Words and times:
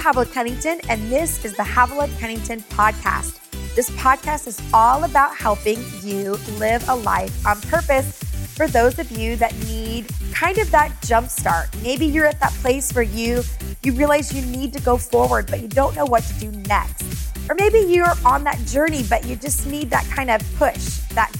Havilah 0.00 0.32
Cunnington, 0.32 0.80
and 0.88 1.12
this 1.12 1.44
is 1.44 1.54
the 1.54 1.62
Havilah 1.62 2.08
Cunnington 2.18 2.60
Podcast. 2.70 3.38
This 3.76 3.90
podcast 3.90 4.46
is 4.46 4.58
all 4.72 5.04
about 5.04 5.36
helping 5.36 5.78
you 6.00 6.38
live 6.58 6.88
a 6.88 6.94
life 6.94 7.46
on 7.46 7.60
purpose 7.60 8.16
for 8.56 8.66
those 8.66 8.98
of 8.98 9.10
you 9.10 9.36
that 9.36 9.54
need 9.66 10.06
kind 10.32 10.56
of 10.56 10.70
that 10.70 10.90
jump 11.02 11.28
start. 11.28 11.68
Maybe 11.82 12.06
you're 12.06 12.24
at 12.24 12.40
that 12.40 12.52
place 12.54 12.92
where 12.94 13.04
you 13.04 13.42
you 13.82 13.92
realize 13.92 14.32
you 14.32 14.44
need 14.46 14.72
to 14.72 14.80
go 14.80 14.96
forward, 14.96 15.46
but 15.50 15.60
you 15.60 15.68
don't 15.68 15.94
know 15.94 16.06
what 16.06 16.22
to 16.24 16.34
do 16.40 16.50
next. 16.62 17.04
Or 17.50 17.54
maybe 17.54 17.80
you're 17.80 18.14
on 18.24 18.42
that 18.44 18.58
journey, 18.66 19.04
but 19.08 19.26
you 19.26 19.36
just 19.36 19.66
need 19.66 19.90
that 19.90 20.06
kind 20.06 20.30
of 20.30 20.40
push, 20.56 21.00
that 21.14 21.30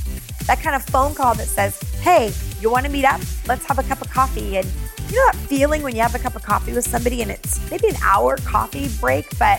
that 0.47 0.61
kind 0.61 0.77
of 0.77 0.84
phone 0.84 1.15
call 1.15 1.34
that 1.34 1.48
says, 1.48 1.80
"Hey, 2.02 2.30
you 2.61 2.70
want 2.70 2.87
to 2.87 2.92
meet 2.92 3.05
up? 3.05 3.20
Let's 3.46 3.64
have 3.66 3.78
a 3.78 3.82
cup 3.82 4.00
of 4.00 4.10
coffee." 4.10 4.56
And 4.59 4.66
you 5.09 5.16
know 5.16 5.27
that 5.27 5.37
feeling 5.48 5.82
when 5.82 5.95
you 5.96 6.02
have 6.02 6.14
a 6.14 6.18
cup 6.18 6.37
of 6.37 6.42
coffee 6.42 6.73
with 6.73 6.87
somebody 6.87 7.23
and 7.23 7.30
it's 7.30 7.59
maybe 7.70 7.88
an 7.88 7.96
hour 8.02 8.37
coffee 8.38 8.88
break, 9.01 9.27
but 9.38 9.59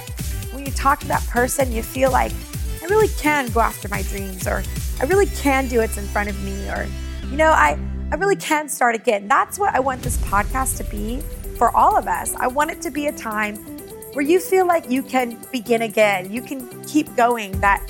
when 0.51 0.65
you 0.65 0.71
talk 0.71 0.99
to 1.01 1.07
that 1.07 1.25
person, 1.27 1.71
you 1.71 1.83
feel 1.83 2.11
like 2.11 2.31
I 2.81 2.85
really 2.85 3.09
can 3.17 3.47
go 3.49 3.59
after 3.59 3.87
my 3.89 4.01
dreams, 4.03 4.47
or 4.47 4.63
I 4.99 5.05
really 5.05 5.27
can 5.27 5.67
do 5.67 5.79
what's 5.79 5.97
in 5.97 6.05
front 6.05 6.29
of 6.29 6.41
me, 6.43 6.69
or 6.69 6.87
you 7.29 7.37
know, 7.37 7.51
I 7.51 7.77
I 8.11 8.15
really 8.15 8.35
can 8.35 8.67
start 8.67 8.95
again. 8.95 9.27
That's 9.27 9.57
what 9.57 9.73
I 9.73 9.79
want 9.79 10.01
this 10.01 10.17
podcast 10.17 10.77
to 10.77 10.83
be 10.85 11.21
for 11.57 11.75
all 11.75 11.95
of 11.97 12.07
us. 12.07 12.33
I 12.35 12.47
want 12.47 12.71
it 12.71 12.81
to 12.81 12.91
be 12.91 13.07
a 13.07 13.11
time 13.13 13.55
where 14.13 14.25
you 14.25 14.39
feel 14.39 14.67
like 14.67 14.89
you 14.89 15.01
can 15.03 15.37
begin 15.51 15.83
again. 15.83 16.31
You 16.31 16.41
can 16.41 16.83
keep 16.83 17.15
going, 17.15 17.57
that 17.61 17.81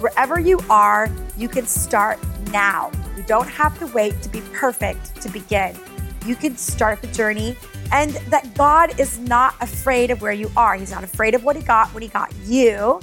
wherever 0.00 0.38
you 0.38 0.60
are, 0.68 1.10
you 1.36 1.48
can 1.48 1.66
start 1.66 2.18
now. 2.52 2.90
You 3.16 3.22
don't 3.24 3.48
have 3.48 3.78
to 3.78 3.86
wait 3.88 4.20
to 4.22 4.28
be 4.28 4.40
perfect 4.52 5.20
to 5.22 5.28
begin. 5.28 5.76
You 6.24 6.36
can 6.36 6.56
start 6.56 7.00
the 7.00 7.08
journey, 7.08 7.56
and 7.92 8.12
that 8.30 8.54
God 8.54 8.98
is 8.98 9.18
not 9.18 9.54
afraid 9.60 10.10
of 10.10 10.20
where 10.20 10.32
you 10.32 10.50
are. 10.56 10.74
He's 10.74 10.90
not 10.90 11.04
afraid 11.04 11.34
of 11.34 11.44
what 11.44 11.56
He 11.56 11.62
got 11.62 11.92
when 11.94 12.02
He 12.02 12.08
got 12.08 12.32
you, 12.44 13.00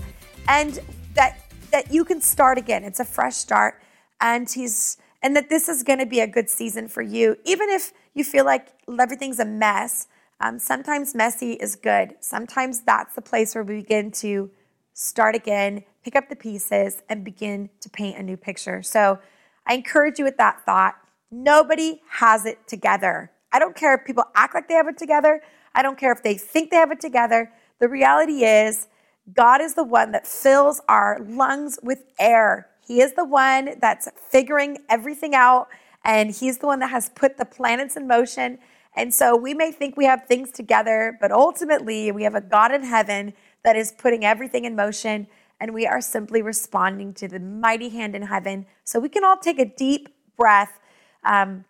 and 0.47 0.79
that 1.15 1.39
that 1.71 1.91
you 1.91 2.05
can 2.05 2.21
start 2.21 2.57
again. 2.57 2.83
It's 2.83 2.99
a 2.99 3.05
fresh 3.05 3.35
start, 3.35 3.81
and 4.19 4.49
He's 4.49 4.97
and 5.21 5.35
that 5.35 5.49
this 5.49 5.69
is 5.69 5.83
going 5.83 5.99
to 5.99 6.05
be 6.05 6.19
a 6.19 6.27
good 6.27 6.49
season 6.49 6.87
for 6.89 7.01
you, 7.01 7.37
even 7.45 7.69
if 7.69 7.93
you 8.13 8.23
feel 8.23 8.45
like 8.45 8.67
everything's 8.99 9.39
a 9.39 9.45
mess. 9.45 10.07
Um, 10.41 10.59
sometimes 10.59 11.15
messy 11.15 11.53
is 11.53 11.77
good. 11.77 12.15
Sometimes 12.19 12.81
that's 12.81 13.15
the 13.15 13.21
place 13.21 13.55
where 13.55 13.63
we 13.63 13.75
begin 13.75 14.11
to 14.11 14.51
start 14.93 15.35
again, 15.35 15.83
pick 16.03 16.15
up 16.15 16.29
the 16.29 16.35
pieces, 16.35 17.01
and 17.09 17.23
begin 17.23 17.69
to 17.79 17.89
paint 17.89 18.17
a 18.17 18.23
new 18.23 18.37
picture. 18.37 18.83
So 18.83 19.19
I 19.65 19.75
encourage 19.75 20.19
you 20.19 20.25
with 20.25 20.37
that 20.37 20.65
thought. 20.65 20.95
Nobody 21.31 22.01
has 22.09 22.45
it 22.45 22.67
together. 22.67 23.31
I 23.51 23.59
don't 23.59 23.75
care 23.75 23.93
if 23.95 24.05
people 24.05 24.25
act 24.35 24.53
like 24.53 24.67
they 24.67 24.73
have 24.73 24.87
it 24.87 24.97
together. 24.97 25.41
I 25.73 25.81
don't 25.81 25.97
care 25.97 26.11
if 26.11 26.23
they 26.23 26.35
think 26.35 26.71
they 26.71 26.77
have 26.77 26.91
it 26.91 26.99
together. 26.99 27.51
The 27.79 27.87
reality 27.87 28.43
is, 28.43 28.87
God 29.33 29.61
is 29.61 29.73
the 29.75 29.83
one 29.83 30.11
that 30.11 30.27
fills 30.27 30.81
our 30.87 31.19
lungs 31.21 31.79
with 31.81 32.03
air. 32.19 32.67
He 32.85 32.99
is 32.99 33.13
the 33.13 33.23
one 33.25 33.75
that's 33.79 34.09
figuring 34.29 34.79
everything 34.89 35.33
out, 35.33 35.69
and 36.03 36.31
He's 36.31 36.57
the 36.57 36.67
one 36.67 36.79
that 36.79 36.89
has 36.89 37.09
put 37.09 37.37
the 37.37 37.45
planets 37.45 37.95
in 37.95 38.07
motion. 38.07 38.59
And 38.95 39.13
so 39.13 39.35
we 39.35 39.53
may 39.53 39.71
think 39.71 39.97
we 39.97 40.05
have 40.05 40.25
things 40.27 40.51
together, 40.51 41.17
but 41.19 41.31
ultimately 41.31 42.11
we 42.11 42.23
have 42.23 42.35
a 42.35 42.41
God 42.41 42.73
in 42.73 42.83
heaven 42.83 43.33
that 43.63 43.75
is 43.75 43.91
putting 43.91 44.25
everything 44.25 44.65
in 44.65 44.75
motion, 44.75 45.27
and 45.59 45.73
we 45.73 45.85
are 45.85 46.01
simply 46.01 46.41
responding 46.41 47.13
to 47.13 47.27
the 47.27 47.39
mighty 47.39 47.89
hand 47.89 48.15
in 48.15 48.23
heaven. 48.23 48.65
So 48.83 48.99
we 48.99 49.09
can 49.09 49.23
all 49.23 49.37
take 49.37 49.59
a 49.59 49.65
deep 49.65 50.09
breath 50.37 50.79
um, 51.23 51.65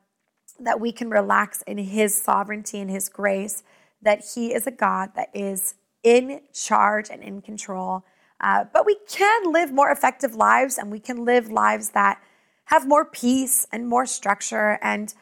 that 0.59 0.79
we 0.79 0.91
can 0.91 1.09
relax 1.09 1.61
in 1.63 1.77
His 1.77 2.19
sovereignty 2.19 2.79
and 2.79 2.89
His 2.89 3.09
grace, 3.09 3.63
that 4.01 4.23
He 4.33 4.53
is 4.53 4.67
a 4.67 4.71
God 4.71 5.11
that 5.15 5.29
is 5.33 5.75
in 6.03 6.41
charge 6.53 7.09
and 7.09 7.23
in 7.23 7.41
control. 7.41 8.03
Uh, 8.41 8.65
but 8.73 8.85
we 8.85 8.97
can 9.07 9.53
live 9.53 9.71
more 9.71 9.89
effective 9.89 10.35
lives 10.35 10.77
and 10.77 10.91
we 10.91 10.99
can 10.99 11.23
live 11.23 11.49
lives 11.49 11.89
that 11.91 12.21
have 12.65 12.87
more 12.87 13.05
peace 13.05 13.67
and 13.71 13.87
more 13.87 14.05
structure 14.05 14.79
and 14.81 15.13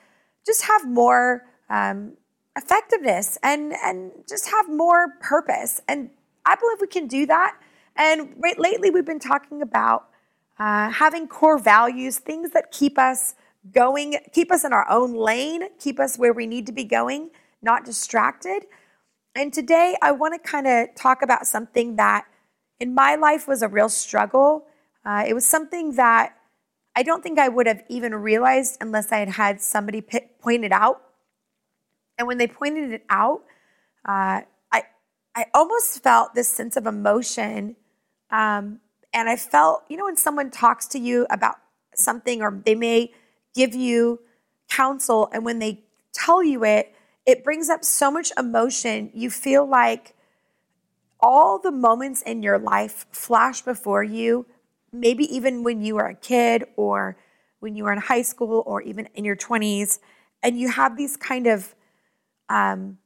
just 0.45 0.63
have 0.63 0.87
more 0.87 1.45
um, 1.69 2.13
effectiveness 2.57 3.37
and, 3.43 3.73
and 3.83 4.11
just 4.27 4.49
have 4.49 4.69
more 4.69 5.15
purpose. 5.21 5.81
And 5.87 6.09
I 6.45 6.55
believe 6.55 6.77
we 6.81 6.87
can 6.87 7.07
do 7.07 7.25
that. 7.27 7.57
And 8.01 8.33
right, 8.39 8.57
lately, 8.57 8.89
we've 8.89 9.05
been 9.05 9.19
talking 9.19 9.61
about 9.61 10.07
uh, 10.57 10.89
having 10.89 11.27
core 11.27 11.59
values, 11.59 12.17
things 12.17 12.49
that 12.49 12.71
keep 12.71 12.97
us 12.97 13.35
going, 13.71 14.17
keep 14.33 14.51
us 14.51 14.63
in 14.63 14.73
our 14.73 14.89
own 14.89 15.13
lane, 15.13 15.65
keep 15.79 15.99
us 15.99 16.17
where 16.17 16.33
we 16.33 16.47
need 16.47 16.65
to 16.65 16.71
be 16.71 16.83
going, 16.83 17.29
not 17.61 17.85
distracted. 17.85 18.65
And 19.35 19.53
today 19.53 19.95
I 20.01 20.13
want 20.13 20.33
to 20.33 20.39
kind 20.39 20.65
of 20.65 20.95
talk 20.95 21.21
about 21.21 21.45
something 21.45 21.95
that 21.97 22.25
in 22.79 22.95
my 22.95 23.13
life 23.13 23.47
was 23.47 23.61
a 23.61 23.67
real 23.67 23.87
struggle. 23.87 24.65
Uh, 25.05 25.23
it 25.27 25.35
was 25.35 25.45
something 25.45 25.91
that 25.91 26.35
I 26.95 27.03
don't 27.03 27.21
think 27.21 27.37
I 27.37 27.49
would 27.49 27.67
have 27.67 27.83
even 27.87 28.15
realized 28.15 28.77
unless 28.81 29.11
I 29.11 29.19
had 29.19 29.29
had 29.29 29.61
somebody 29.61 30.01
p- 30.01 30.27
point 30.39 30.65
it 30.65 30.71
out. 30.71 31.03
And 32.17 32.27
when 32.27 32.39
they 32.39 32.47
pointed 32.47 32.93
it 32.93 33.05
out, 33.11 33.43
uh, 34.05 34.41
I 34.71 34.85
I 35.35 35.45
almost 35.53 36.01
felt 36.01 36.33
this 36.33 36.49
sense 36.49 36.75
of 36.75 36.87
emotion, 36.87 37.75
um, 38.31 38.79
and 39.13 39.29
I 39.29 39.35
felt 39.35 39.83
you 39.89 39.97
know 39.97 40.05
when 40.05 40.17
someone 40.17 40.49
talks 40.51 40.87
to 40.87 40.99
you 40.99 41.27
about 41.29 41.55
something, 41.95 42.41
or 42.41 42.61
they 42.65 42.75
may 42.75 43.11
give 43.53 43.75
you 43.75 44.19
counsel, 44.69 45.29
and 45.33 45.45
when 45.45 45.59
they 45.59 45.83
tell 46.13 46.43
you 46.43 46.63
it, 46.63 46.93
it 47.25 47.43
brings 47.43 47.69
up 47.69 47.83
so 47.83 48.09
much 48.11 48.31
emotion. 48.37 49.11
You 49.13 49.29
feel 49.29 49.65
like 49.65 50.15
all 51.19 51.59
the 51.59 51.71
moments 51.71 52.21
in 52.23 52.41
your 52.41 52.57
life 52.57 53.05
flash 53.11 53.61
before 53.61 54.03
you, 54.03 54.45
maybe 54.91 55.23
even 55.33 55.63
when 55.63 55.81
you 55.81 55.95
were 55.95 56.07
a 56.07 56.15
kid 56.15 56.65
or 56.75 57.17
when 57.59 57.75
you 57.75 57.83
were 57.83 57.93
in 57.93 57.99
high 57.99 58.23
school 58.23 58.63
or 58.65 58.81
even 58.81 59.07
in 59.13 59.23
your 59.23 59.35
20s, 59.35 59.99
and 60.41 60.59
you 60.59 60.69
have 60.69 60.97
these 60.97 61.15
kind 61.15 61.45
of, 61.45 61.75
um, 62.49 62.97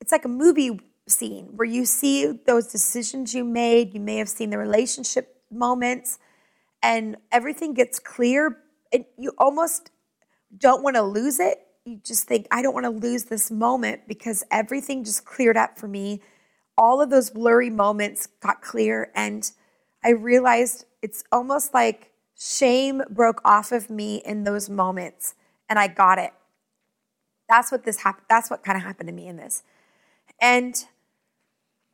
it's 0.00 0.10
like 0.10 0.24
a 0.24 0.28
movie 0.28 0.80
scene 1.08 1.48
where 1.56 1.68
you 1.68 1.84
see 1.84 2.32
those 2.46 2.68
decisions 2.68 3.34
you 3.34 3.44
made. 3.44 3.94
You 3.94 4.00
may 4.00 4.16
have 4.16 4.28
seen 4.28 4.50
the 4.50 4.58
relationship 4.58 5.36
moments, 5.50 6.18
and 6.82 7.16
everything 7.30 7.74
gets 7.74 7.98
clear. 7.98 8.58
And 8.92 9.04
you 9.18 9.32
almost 9.38 9.90
don't 10.58 10.82
want 10.82 10.96
to 10.96 11.02
lose 11.02 11.40
it 11.40 11.66
you 11.84 12.00
just 12.04 12.24
think, 12.24 12.46
I 12.50 12.62
don't 12.62 12.74
want 12.74 12.84
to 12.84 12.90
lose 12.90 13.24
this 13.24 13.50
moment 13.50 14.02
because 14.06 14.44
everything 14.50 15.04
just 15.04 15.24
cleared 15.24 15.56
up 15.56 15.78
for 15.78 15.88
me. 15.88 16.20
All 16.78 17.00
of 17.00 17.10
those 17.10 17.30
blurry 17.30 17.70
moments 17.70 18.28
got 18.40 18.62
clear, 18.62 19.10
and 19.14 19.50
I 20.04 20.10
realized 20.10 20.86
it's 21.02 21.24
almost 21.32 21.74
like 21.74 22.12
shame 22.38 23.02
broke 23.10 23.40
off 23.44 23.72
of 23.72 23.90
me 23.90 24.22
in 24.24 24.44
those 24.44 24.70
moments, 24.70 25.34
and 25.68 25.78
I 25.78 25.88
got 25.88 26.18
it. 26.18 26.32
That's 27.48 27.70
what 27.70 27.84
this 27.84 27.98
happened. 27.98 28.26
That's 28.28 28.48
what 28.48 28.64
kind 28.64 28.76
of 28.76 28.84
happened 28.84 29.08
to 29.08 29.12
me 29.12 29.26
in 29.26 29.36
this. 29.36 29.64
And 30.40 30.82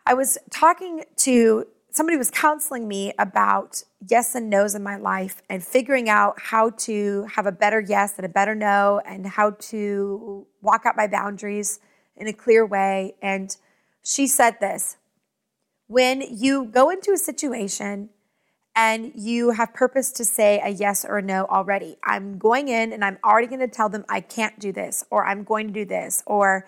I 0.09 0.15
was 0.15 0.39
talking 0.51 1.05
to 1.17 1.67
somebody 1.91 2.15
who 2.15 2.19
was 2.19 2.31
counseling 2.31 2.89
me 2.89 3.13
about 3.19 3.83
yes 4.09 4.35
and 4.35 4.49
no's 4.49 4.75
in 4.75 4.83
my 4.83 4.97
life 4.97 5.43
and 5.51 5.63
figuring 5.63 6.09
out 6.09 6.41
how 6.41 6.71
to 6.71 7.27
have 7.35 7.45
a 7.45 7.53
better 7.53 7.79
yes 7.79 8.17
and 8.17 8.25
a 8.25 8.29
better 8.31 8.55
no 8.55 9.03
and 9.05 9.27
how 9.27 9.51
to 9.51 10.47
walk 10.63 10.87
out 10.87 10.97
my 10.97 11.09
boundaries 11.09 11.81
in 12.17 12.27
a 12.27 12.33
clear 12.33 12.65
way. 12.65 13.17
And 13.21 13.55
she 14.03 14.27
said 14.27 14.61
this 14.61 14.97
when 15.89 16.23
you 16.23 16.65
go 16.65 16.89
into 16.89 17.13
a 17.13 17.19
situation 17.19 18.09
and 18.75 19.13
you 19.15 19.51
have 19.51 19.75
purpose 19.75 20.11
to 20.13 20.25
say 20.25 20.59
a 20.65 20.71
yes 20.71 21.05
or 21.05 21.19
a 21.19 21.23
no 21.23 21.45
already, 21.51 21.99
I'm 22.03 22.39
going 22.39 22.69
in 22.69 22.95
and 22.95 23.05
I'm 23.05 23.19
already 23.23 23.47
going 23.47 23.61
to 23.61 23.69
tell 23.69 23.91
them 23.91 24.07
I 24.09 24.23
can't 24.23 24.59
do 24.59 24.73
this, 24.73 25.05
or 25.11 25.27
I'm 25.27 25.45
going 25.45 25.67
to 25.67 25.73
do 25.75 25.85
this, 25.85 26.23
or 26.27 26.67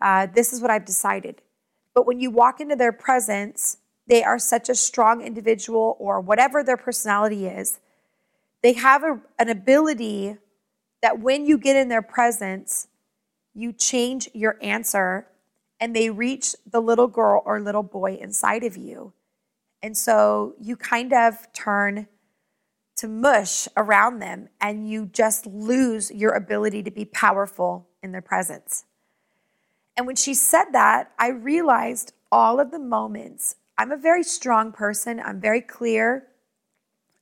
uh, 0.00 0.28
this 0.32 0.52
is 0.52 0.60
what 0.60 0.70
I've 0.70 0.84
decided. 0.84 1.42
But 1.98 2.06
when 2.06 2.20
you 2.20 2.30
walk 2.30 2.60
into 2.60 2.76
their 2.76 2.92
presence, 2.92 3.78
they 4.06 4.22
are 4.22 4.38
such 4.38 4.68
a 4.68 4.74
strong 4.76 5.20
individual 5.20 5.96
or 5.98 6.20
whatever 6.20 6.62
their 6.62 6.76
personality 6.76 7.48
is, 7.48 7.80
they 8.62 8.74
have 8.74 9.02
a, 9.02 9.20
an 9.36 9.48
ability 9.48 10.36
that 11.02 11.18
when 11.18 11.44
you 11.44 11.58
get 11.58 11.74
in 11.74 11.88
their 11.88 12.00
presence, 12.00 12.86
you 13.52 13.72
change 13.72 14.30
your 14.32 14.58
answer 14.62 15.26
and 15.80 15.96
they 15.96 16.08
reach 16.08 16.54
the 16.70 16.80
little 16.80 17.08
girl 17.08 17.42
or 17.44 17.58
little 17.58 17.82
boy 17.82 18.14
inside 18.14 18.62
of 18.62 18.76
you. 18.76 19.12
And 19.82 19.98
so 19.98 20.54
you 20.60 20.76
kind 20.76 21.12
of 21.12 21.52
turn 21.52 22.06
to 22.98 23.08
mush 23.08 23.66
around 23.76 24.20
them 24.20 24.50
and 24.60 24.88
you 24.88 25.06
just 25.06 25.46
lose 25.46 26.12
your 26.12 26.30
ability 26.34 26.84
to 26.84 26.92
be 26.92 27.06
powerful 27.06 27.88
in 28.04 28.12
their 28.12 28.22
presence. 28.22 28.84
And 29.98 30.06
when 30.08 30.16
she 30.16 30.34
said 30.34 30.66
that, 30.72 31.12
I 31.20 31.30
realized 31.30 32.14
all 32.32 32.60
of 32.60 32.72
the 32.72 32.80
moments 32.80 33.56
I'm 33.78 33.92
a 33.92 33.98
very 33.98 34.24
strong 34.24 34.72
person. 34.72 35.20
I'm 35.20 35.40
very 35.40 35.62
clear. 35.62 36.28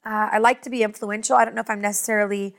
Uh, 0.05 0.31
I 0.32 0.38
like 0.38 0.62
to 0.62 0.70
be 0.70 0.82
influential. 0.84 1.37
I 1.37 1.44
don't 1.46 1.55
know 1.55 1.62
if 1.62 1.70
I'm 1.70 1.82
necessarily 1.82 2.55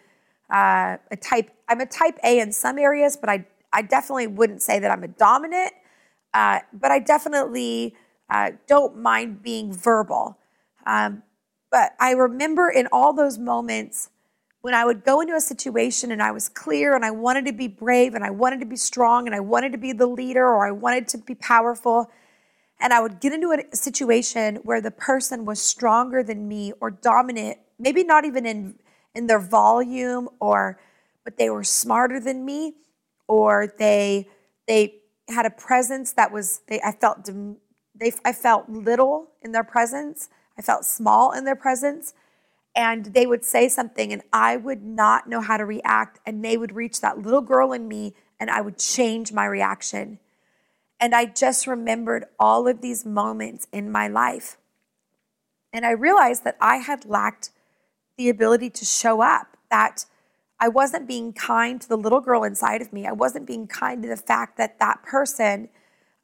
uh, 0.51 0.97
a 1.11 1.17
type. 1.17 1.51
I'm 1.69 1.81
a 1.81 1.87
type 1.87 2.19
A 2.23 2.39
in 2.39 2.53
some 2.53 2.79
areas, 2.79 3.17
but 3.17 3.29
I 3.29 3.45
I 3.73 3.83
definitely 3.83 4.27
wouldn't 4.27 4.63
say 4.63 4.79
that 4.79 4.91
I'm 4.91 5.03
a 5.03 5.09
dominant. 5.09 5.73
uh, 6.33 6.61
but 6.73 6.91
I 6.91 6.99
definitely 6.99 7.95
uh, 8.29 8.51
don't 8.67 8.97
mind 8.99 9.43
being 9.43 9.73
verbal. 9.73 10.37
Um, 10.87 11.23
but 11.71 11.93
I 11.99 12.11
remember 12.13 12.69
in 12.69 12.87
all 12.93 13.13
those 13.13 13.39
moments 13.39 14.11
when 14.67 14.75
I 14.75 14.83
would 14.83 15.05
go 15.05 15.21
into 15.21 15.33
a 15.33 15.39
situation 15.39 16.11
and 16.11 16.21
I 16.21 16.31
was 16.31 16.49
clear 16.49 16.93
and 16.93 17.05
I 17.05 17.11
wanted 17.11 17.45
to 17.45 17.53
be 17.53 17.69
brave 17.69 18.15
and 18.15 18.21
I 18.25 18.31
wanted 18.31 18.59
to 18.59 18.65
be 18.65 18.75
strong 18.75 19.25
and 19.25 19.33
I 19.33 19.39
wanted 19.39 19.71
to 19.71 19.77
be 19.77 19.93
the 19.93 20.07
leader 20.07 20.45
or 20.45 20.67
I 20.67 20.71
wanted 20.71 21.07
to 21.07 21.19
be 21.19 21.35
powerful. 21.35 22.11
And 22.81 22.91
I 22.91 22.99
would 22.99 23.21
get 23.21 23.31
into 23.31 23.51
a 23.51 23.73
situation 23.73 24.57
where 24.63 24.81
the 24.81 24.91
person 24.91 25.45
was 25.45 25.61
stronger 25.61 26.21
than 26.21 26.49
me 26.49 26.73
or 26.81 26.91
dominant, 26.91 27.59
maybe 27.79 28.03
not 28.03 28.25
even 28.25 28.45
in, 28.45 28.75
in 29.15 29.27
their 29.27 29.39
volume 29.39 30.27
or, 30.41 30.77
but 31.23 31.37
they 31.37 31.49
were 31.49 31.63
smarter 31.63 32.19
than 32.19 32.43
me 32.43 32.73
or 33.29 33.73
they, 33.79 34.27
they 34.67 34.95
had 35.29 35.45
a 35.45 35.49
presence 35.49 36.11
that 36.11 36.29
was, 36.29 36.59
they, 36.67 36.81
I 36.81 36.91
felt, 36.91 37.29
they, 37.95 38.11
I 38.25 38.33
felt 38.33 38.67
little 38.67 39.29
in 39.41 39.53
their 39.53 39.63
presence. 39.63 40.27
I 40.57 40.61
felt 40.61 40.83
small 40.83 41.31
in 41.31 41.45
their 41.45 41.55
presence 41.55 42.13
and 42.77 43.05
they 43.05 43.25
would 43.25 43.43
say 43.43 43.67
something 43.67 44.13
and 44.13 44.21
I 44.31 44.55
would 44.55 44.83
not 44.83 45.27
know 45.27 45.41
how 45.41 45.57
to 45.57 45.65
react 45.65 46.19
and 46.27 46.45
they 46.45 46.57
would 46.57 46.75
reach 46.75 47.01
that 47.01 47.17
little 47.17 47.41
girl 47.41 47.73
in 47.73 47.87
me 47.87 48.13
and 48.39 48.51
I 48.51 48.61
would 48.61 48.77
change 48.77 49.33
my 49.33 49.45
reaction. 49.45 50.19
And 50.99 51.15
I 51.15 51.25
just 51.25 51.65
remembered 51.65 52.25
all 52.39 52.67
of 52.67 52.81
these 52.81 53.03
moments 53.03 53.67
in 53.71 53.91
my 53.91 54.07
life. 54.07 54.57
And 55.73 55.87
I 55.87 55.91
realized 55.91 56.43
that 56.43 56.55
I 56.61 56.77
had 56.77 57.05
lacked 57.05 57.49
the 58.15 58.29
ability 58.29 58.69
to 58.69 58.85
show 58.85 59.21
up, 59.21 59.57
that 59.71 60.05
I 60.59 60.67
wasn't 60.67 61.07
being 61.07 61.33
kind 61.33 61.81
to 61.81 61.89
the 61.89 61.97
little 61.97 62.21
girl 62.21 62.43
inside 62.43 62.81
of 62.83 62.93
me. 62.93 63.07
I 63.07 63.11
wasn't 63.11 63.47
being 63.47 63.65
kind 63.65 64.03
to 64.03 64.09
the 64.09 64.17
fact 64.17 64.57
that 64.57 64.77
that 64.79 65.01
person, 65.01 65.69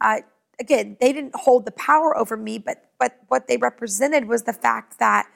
uh, 0.02 0.22
again, 0.60 0.98
they 1.02 1.14
didn't 1.14 1.36
hold 1.36 1.66
the 1.66 1.72
power 1.72 2.16
over 2.16 2.38
me, 2.38 2.60
but, 2.60 2.90
but 3.00 3.20
what 3.28 3.48
they 3.48 3.58
represented 3.58 4.28
was 4.28 4.44
the 4.44 4.54
fact 4.54 5.00
that 5.00 5.28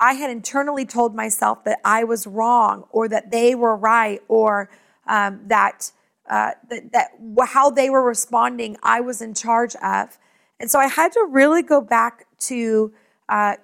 I 0.00 0.14
had 0.14 0.30
internally 0.30 0.84
told 0.84 1.14
myself 1.14 1.64
that 1.64 1.80
I 1.84 2.04
was 2.04 2.26
wrong 2.26 2.84
or 2.90 3.08
that 3.08 3.30
they 3.30 3.54
were 3.54 3.76
right 3.76 4.22
or 4.28 4.70
um, 5.06 5.40
that, 5.46 5.90
uh, 6.30 6.52
that, 6.70 6.92
that 6.92 7.10
how 7.48 7.70
they 7.70 7.90
were 7.90 8.02
responding, 8.02 8.76
I 8.82 9.00
was 9.00 9.20
in 9.20 9.34
charge 9.34 9.74
of. 9.76 10.18
And 10.60 10.70
so 10.70 10.78
I 10.78 10.86
had 10.86 11.12
to 11.12 11.26
really 11.28 11.62
go 11.62 11.80
back 11.80 12.26
to 12.40 12.92
uh, 13.28 13.56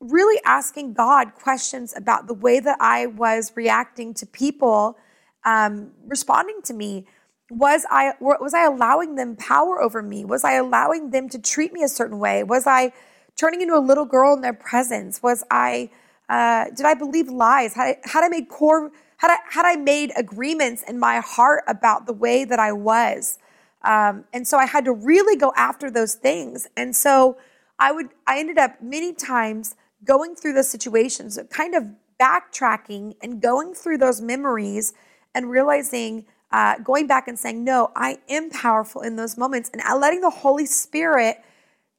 really 0.00 0.40
asking 0.44 0.92
God 0.92 1.34
questions 1.34 1.94
about 1.96 2.26
the 2.26 2.34
way 2.34 2.60
that 2.60 2.76
I 2.80 3.06
was 3.06 3.52
reacting 3.54 4.14
to 4.14 4.26
people 4.26 4.96
um, 5.44 5.90
responding 6.06 6.60
to 6.64 6.74
me. 6.74 7.06
Was 7.50 7.84
I 7.90 8.14
was 8.20 8.54
I 8.54 8.64
allowing 8.64 9.16
them 9.16 9.36
power 9.36 9.80
over 9.80 10.02
me? 10.02 10.24
Was 10.24 10.44
I 10.44 10.54
allowing 10.54 11.10
them 11.10 11.28
to 11.28 11.38
treat 11.38 11.72
me 11.72 11.82
a 11.82 11.88
certain 11.88 12.18
way? 12.18 12.42
Was 12.42 12.66
I 12.66 12.92
turning 13.36 13.60
into 13.60 13.76
a 13.76 13.80
little 13.80 14.04
girl 14.04 14.34
in 14.34 14.40
their 14.40 14.52
presence? 14.52 15.22
Was 15.22 15.44
I, 15.50 15.90
uh, 16.28 16.66
did 16.76 16.86
I 16.86 16.94
believe 16.94 17.28
lies? 17.28 17.74
Had 17.74 17.96
I, 18.04 18.08
had 18.08 18.24
I 18.24 18.28
made 18.28 18.48
core, 18.48 18.90
had 19.18 19.30
I, 19.30 19.38
had 19.50 19.64
I 19.64 19.76
made 19.76 20.12
agreements 20.16 20.82
in 20.82 20.98
my 20.98 21.20
heart 21.20 21.64
about 21.66 22.06
the 22.06 22.12
way 22.12 22.44
that 22.44 22.58
I 22.58 22.72
was? 22.72 23.38
Um, 23.82 24.24
and 24.32 24.46
so 24.46 24.56
I 24.58 24.66
had 24.66 24.84
to 24.86 24.92
really 24.92 25.36
go 25.36 25.52
after 25.56 25.90
those 25.90 26.14
things. 26.14 26.66
And 26.76 26.96
so 26.96 27.36
I 27.78 27.92
would, 27.92 28.08
I 28.26 28.38
ended 28.38 28.58
up 28.58 28.80
many 28.82 29.12
times 29.12 29.76
going 30.04 30.34
through 30.34 30.54
those 30.54 30.68
situations, 30.70 31.38
kind 31.50 31.74
of 31.74 31.88
backtracking 32.20 33.16
and 33.22 33.40
going 33.42 33.74
through 33.74 33.98
those 33.98 34.20
memories 34.20 34.94
and 35.34 35.50
realizing, 35.50 36.24
uh, 36.50 36.78
going 36.78 37.06
back 37.06 37.26
and 37.26 37.38
saying, 37.38 37.64
no, 37.64 37.90
I 37.96 38.18
am 38.28 38.48
powerful 38.48 39.00
in 39.00 39.16
those 39.16 39.36
moments 39.36 39.70
and 39.72 39.82
letting 40.00 40.20
the 40.20 40.30
Holy 40.30 40.66
Spirit 40.66 41.38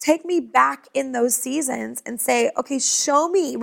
take 0.05 0.23
me 0.23 0.39
back 0.39 0.87
in 0.93 1.13
those 1.13 1.35
seasons 1.35 2.03
and 2.05 2.21
say, 2.21 2.51
okay, 2.57 2.77
show 2.77 3.27
me, 3.27 3.57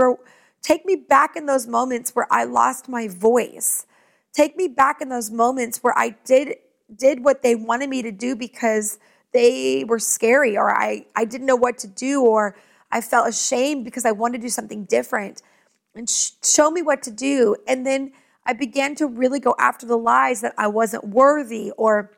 take 0.60 0.84
me 0.84 0.96
back 0.96 1.36
in 1.36 1.46
those 1.46 1.68
moments 1.68 2.16
where 2.16 2.26
I 2.32 2.42
lost 2.42 2.88
my 2.88 3.06
voice. 3.06 3.86
Take 4.32 4.56
me 4.56 4.66
back 4.66 5.00
in 5.00 5.08
those 5.08 5.30
moments 5.30 5.84
where 5.84 5.96
I 5.96 6.16
did 6.24 6.56
did 6.94 7.24
what 7.24 7.42
they 7.42 7.54
wanted 7.54 7.88
me 7.88 8.02
to 8.02 8.12
do 8.12 8.36
because 8.36 8.98
they 9.32 9.84
were 9.88 9.98
scary 9.98 10.58
or 10.58 10.76
I, 10.76 11.06
I 11.16 11.24
didn't 11.24 11.46
know 11.46 11.56
what 11.56 11.78
to 11.78 11.86
do 11.86 12.22
or 12.22 12.54
I 12.90 13.00
felt 13.00 13.26
ashamed 13.26 13.86
because 13.86 14.04
I 14.04 14.12
wanted 14.12 14.38
to 14.38 14.42
do 14.42 14.50
something 14.50 14.84
different 14.84 15.40
and 15.94 16.10
sh- 16.10 16.32
show 16.42 16.70
me 16.70 16.82
what 16.82 17.02
to 17.04 17.10
do. 17.10 17.56
And 17.66 17.86
then 17.86 18.12
I 18.44 18.52
began 18.52 18.94
to 18.96 19.06
really 19.06 19.40
go 19.40 19.54
after 19.58 19.86
the 19.86 19.96
lies 19.96 20.42
that 20.42 20.52
I 20.58 20.66
wasn't 20.66 21.04
worthy 21.08 21.70
or 21.78 22.10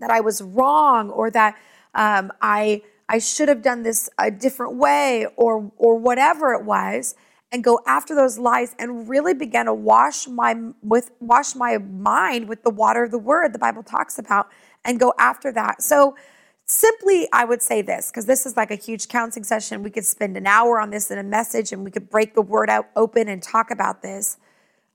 that 0.00 0.10
I 0.10 0.20
was 0.20 0.42
wrong 0.42 1.08
or 1.08 1.30
that 1.30 1.56
um, 1.94 2.32
I 2.42 2.82
I 3.12 3.18
should 3.18 3.50
have 3.50 3.60
done 3.60 3.82
this 3.82 4.08
a 4.18 4.30
different 4.30 4.76
way 4.76 5.26
or 5.36 5.70
or 5.76 5.98
whatever 5.98 6.54
it 6.54 6.64
was 6.64 7.14
and 7.52 7.62
go 7.62 7.78
after 7.86 8.14
those 8.14 8.38
lies 8.38 8.74
and 8.78 9.06
really 9.06 9.34
begin 9.34 9.66
to 9.66 9.74
wash 9.74 10.26
my 10.26 10.56
with 10.82 11.10
wash 11.20 11.54
my 11.54 11.76
mind 11.76 12.48
with 12.48 12.62
the 12.62 12.70
water 12.70 13.04
of 13.04 13.10
the 13.10 13.18
word 13.18 13.52
the 13.52 13.58
Bible 13.58 13.82
talks 13.82 14.18
about 14.18 14.48
and 14.82 14.98
go 14.98 15.12
after 15.18 15.52
that. 15.52 15.82
So 15.82 16.16
simply 16.64 17.28
I 17.34 17.44
would 17.44 17.60
say 17.60 17.82
this 17.82 18.10
because 18.10 18.24
this 18.24 18.46
is 18.46 18.56
like 18.56 18.70
a 18.70 18.76
huge 18.76 19.08
counseling 19.08 19.44
session. 19.44 19.82
We 19.82 19.90
could 19.90 20.06
spend 20.06 20.38
an 20.38 20.46
hour 20.46 20.80
on 20.80 20.88
this 20.88 21.10
in 21.10 21.18
a 21.18 21.22
message 21.22 21.70
and 21.70 21.84
we 21.84 21.90
could 21.90 22.08
break 22.08 22.34
the 22.34 22.40
word 22.40 22.70
out 22.70 22.88
open 22.96 23.28
and 23.28 23.42
talk 23.42 23.70
about 23.70 24.00
this. 24.00 24.38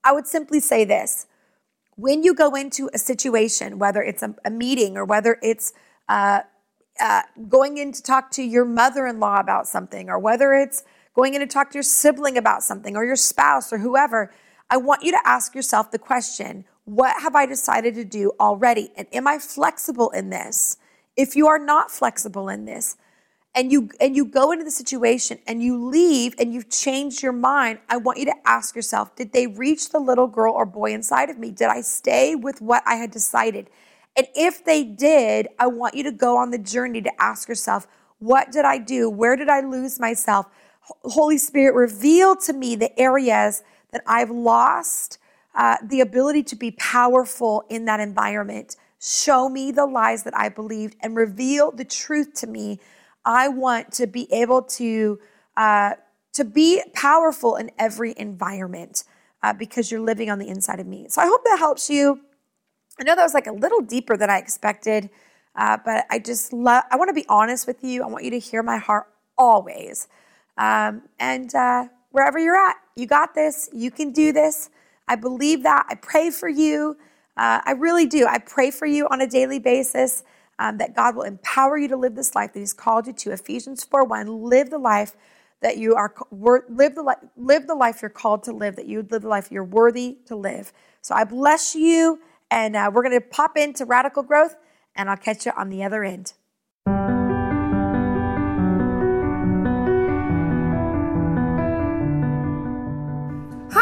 I 0.04 0.12
would 0.12 0.26
simply 0.26 0.60
say 0.60 0.86
this. 0.86 1.28
When 1.96 2.24
you 2.24 2.34
go 2.34 2.56
into 2.56 2.90
a 2.96 2.98
situation, 2.98 3.78
whether 3.78 4.02
it's 4.02 4.24
a, 4.24 4.36
a 4.44 4.50
meeting 4.50 4.98
or 4.98 5.06
whether 5.06 5.38
it's 5.44 5.74
uh, 6.10 6.42
uh, 7.00 7.24
going 7.50 7.78
in 7.78 7.92
to 7.92 8.02
talk 8.02 8.32
to 8.32 8.44
your 8.44 8.66
mother 8.66 9.08
in 9.08 9.20
law 9.20 9.40
about 9.40 9.68
something, 9.68 10.10
or 10.10 10.20
whether 10.20 10.54
it's 10.54 10.84
going 11.16 11.34
in 11.34 11.42
to 11.42 11.48
talk 11.48 11.72
to 11.72 11.76
your 11.76 11.84
sibling 11.84 12.38
about 12.38 12.64
something, 12.64 12.96
or 12.96 13.06
your 13.06 13.16
spouse, 13.16 13.74
or 13.74 13.78
whoever, 13.80 14.32
I 14.70 14.78
want 14.78 15.04
you 15.04 15.12
to 15.12 15.20
ask 15.26 15.56
yourself 15.56 15.92
the 15.92 16.00
question 16.00 16.66
what 16.86 17.22
have 17.22 17.36
I 17.36 17.46
decided 17.46 17.96
to 17.96 18.06
do 18.06 18.32
already? 18.40 18.92
And 18.96 19.08
am 19.12 19.28
I 19.28 19.40
flexible 19.40 20.10
in 20.12 20.30
this? 20.30 20.78
If 21.18 21.36
you 21.36 21.48
are 21.48 21.60
not 21.60 21.92
flexible 21.92 22.48
in 22.48 22.64
this, 22.64 22.96
and 23.58 23.72
you 23.72 23.90
and 24.00 24.16
you 24.16 24.24
go 24.24 24.52
into 24.52 24.64
the 24.64 24.72
situation 24.72 25.40
and 25.48 25.64
you 25.64 25.84
leave 25.84 26.36
and 26.38 26.54
you've 26.54 26.70
changed 26.70 27.24
your 27.24 27.32
mind 27.32 27.80
i 27.90 27.98
want 27.98 28.20
you 28.20 28.26
to 28.26 28.36
ask 28.46 28.76
yourself 28.76 29.16
did 29.16 29.32
they 29.34 29.48
reach 29.48 29.90
the 29.90 30.00
little 30.00 30.28
girl 30.28 30.54
or 30.54 30.66
boy 30.66 30.94
inside 30.94 31.30
of 31.30 31.40
me 31.40 31.50
did 31.50 31.68
i 31.68 31.82
stay 31.82 32.36
with 32.36 32.62
what 32.62 32.84
i 32.86 32.96
had 32.96 33.10
decided 33.10 33.68
and 34.18 34.28
if 34.36 34.66
they 34.66 34.84
did, 34.84 35.48
I 35.60 35.68
want 35.68 35.94
you 35.94 36.04
to 36.04 36.12
go 36.12 36.38
on 36.38 36.50
the 36.50 36.58
journey 36.58 37.02
to 37.04 37.22
ask 37.22 37.48
yourself, 37.48 37.88
what 38.20 38.52
did 38.52 38.66
I 38.66 38.80
do? 38.80 39.10
Where 39.10 39.36
did 39.36 39.48
I 39.48 39.62
lose 39.62 40.00
myself? 40.00 40.48
Holy 40.82 41.38
Spirit, 41.38 41.76
reveal 41.76 42.36
to 42.38 42.54
me 42.54 42.76
the 42.76 42.98
areas 43.00 43.62
that 43.92 44.02
I've 44.08 44.32
lost 44.32 45.20
uh, 45.54 45.78
the 45.84 46.02
ability 46.02 46.44
to 46.44 46.56
be 46.56 46.72
powerful 46.72 47.66
in 47.70 47.86
that 47.86 48.00
environment. 48.00 48.76
Show 49.00 49.50
me 49.50 49.72
the 49.72 49.86
lies 49.86 50.24
that 50.24 50.36
I 50.36 50.50
believed 50.50 50.96
and 51.02 51.16
reveal 51.16 51.72
the 51.72 51.86
truth 51.86 52.34
to 52.36 52.48
me. 52.48 52.80
I 53.26 53.50
want 53.50 53.92
to 53.94 54.08
be 54.08 54.32
able 54.32 54.64
to 54.64 55.20
uh, 55.56 55.94
to 56.34 56.44
be 56.46 56.82
powerful 56.94 57.56
in 57.56 57.72
every 57.80 58.14
environment 58.18 59.04
uh, 59.42 59.54
because 59.54 59.92
you're 59.92 60.02
living 60.02 60.30
on 60.30 60.38
the 60.40 60.48
inside 60.48 60.80
of 60.80 60.86
me. 60.88 61.08
So 61.10 61.22
I 61.22 61.26
hope 61.26 61.44
that 61.44 61.58
helps 61.58 61.90
you. 61.90 62.22
I 63.00 63.04
know 63.04 63.16
that 63.16 63.24
was 63.24 63.34
like 63.34 63.48
a 63.48 63.52
little 63.52 63.82
deeper 63.82 64.18
than 64.18 64.30
I 64.30 64.40
expected, 64.40 65.10
uh, 65.56 65.78
but 65.86 66.06
I 66.10 66.20
just 66.20 66.52
love, 66.52 66.84
I 66.92 66.96
want 66.96 67.10
to 67.10 67.14
be 67.14 67.26
honest 67.30 67.68
with 67.68 67.84
you. 67.84 68.04
I 68.04 68.08
want 68.08 68.24
you 68.24 68.32
to 68.32 68.40
hear 68.40 68.64
my 68.64 68.78
heart 68.78 69.08
always. 69.38 70.08
Um, 70.58 71.04
and 71.20 71.54
uh, 71.54 71.86
wherever 72.12 72.40
you're 72.40 72.56
at, 72.56 72.78
you 72.96 73.06
got 73.06 73.36
this. 73.36 73.70
You 73.72 73.92
can 73.92 74.12
do 74.12 74.32
this. 74.32 74.72
I 75.08 75.16
believe 75.16 75.64
that. 75.64 75.86
I 75.90 75.96
pray 75.96 76.32
for 76.32 76.50
you. 76.50 76.98
Uh, 77.36 77.62
I 77.64 77.72
really 77.72 78.08
do. 78.08 78.26
I 78.26 78.40
pray 78.40 78.72
for 78.72 78.88
you 78.88 79.08
on 79.10 79.22
a 79.22 79.28
daily 79.28 79.60
basis 79.60 80.24
um, 80.58 80.80
that 80.80 80.96
God 80.96 81.16
will 81.16 81.24
empower 81.24 81.78
you 81.78 81.88
to 81.90 81.96
live 81.98 82.16
this 82.16 82.34
life 82.34 82.54
that 82.54 82.60
He's 82.60 82.74
called 82.74 83.06
you 83.06 83.14
to. 83.14 83.32
Ephesians 83.32 83.84
4 83.84 84.06
1. 84.06 84.44
Live 84.44 84.72
the 84.72 84.80
life 84.80 85.16
that 85.62 85.78
you 85.78 85.96
are, 85.96 86.14
live 86.32 86.96
the, 86.96 87.04
life 87.04 87.18
live 87.36 87.68
the 87.68 87.76
life 87.76 88.02
you're 88.02 88.10
called 88.10 88.44
to 88.44 88.52
live, 88.52 88.76
that 88.76 88.88
you 88.88 89.06
live 89.10 89.22
the 89.22 89.28
life 89.28 89.52
you're 89.52 89.64
worthy 89.64 90.18
to 90.26 90.36
live. 90.36 90.74
So 91.02 91.14
I 91.14 91.24
bless 91.24 91.76
you. 91.76 92.20
And 92.50 92.76
uh, 92.76 92.92
we're 92.94 93.04
going 93.04 93.20
to 93.20 93.26
pop 93.26 93.58
into 93.58 93.86
radical 93.86 94.24
growth, 94.24 94.56
and 94.96 95.10
I'll 95.10 95.18
catch 95.18 95.46
you 95.46 95.52
on 95.58 95.70
the 95.70 95.84
other 95.84 96.04
end. 96.04 96.34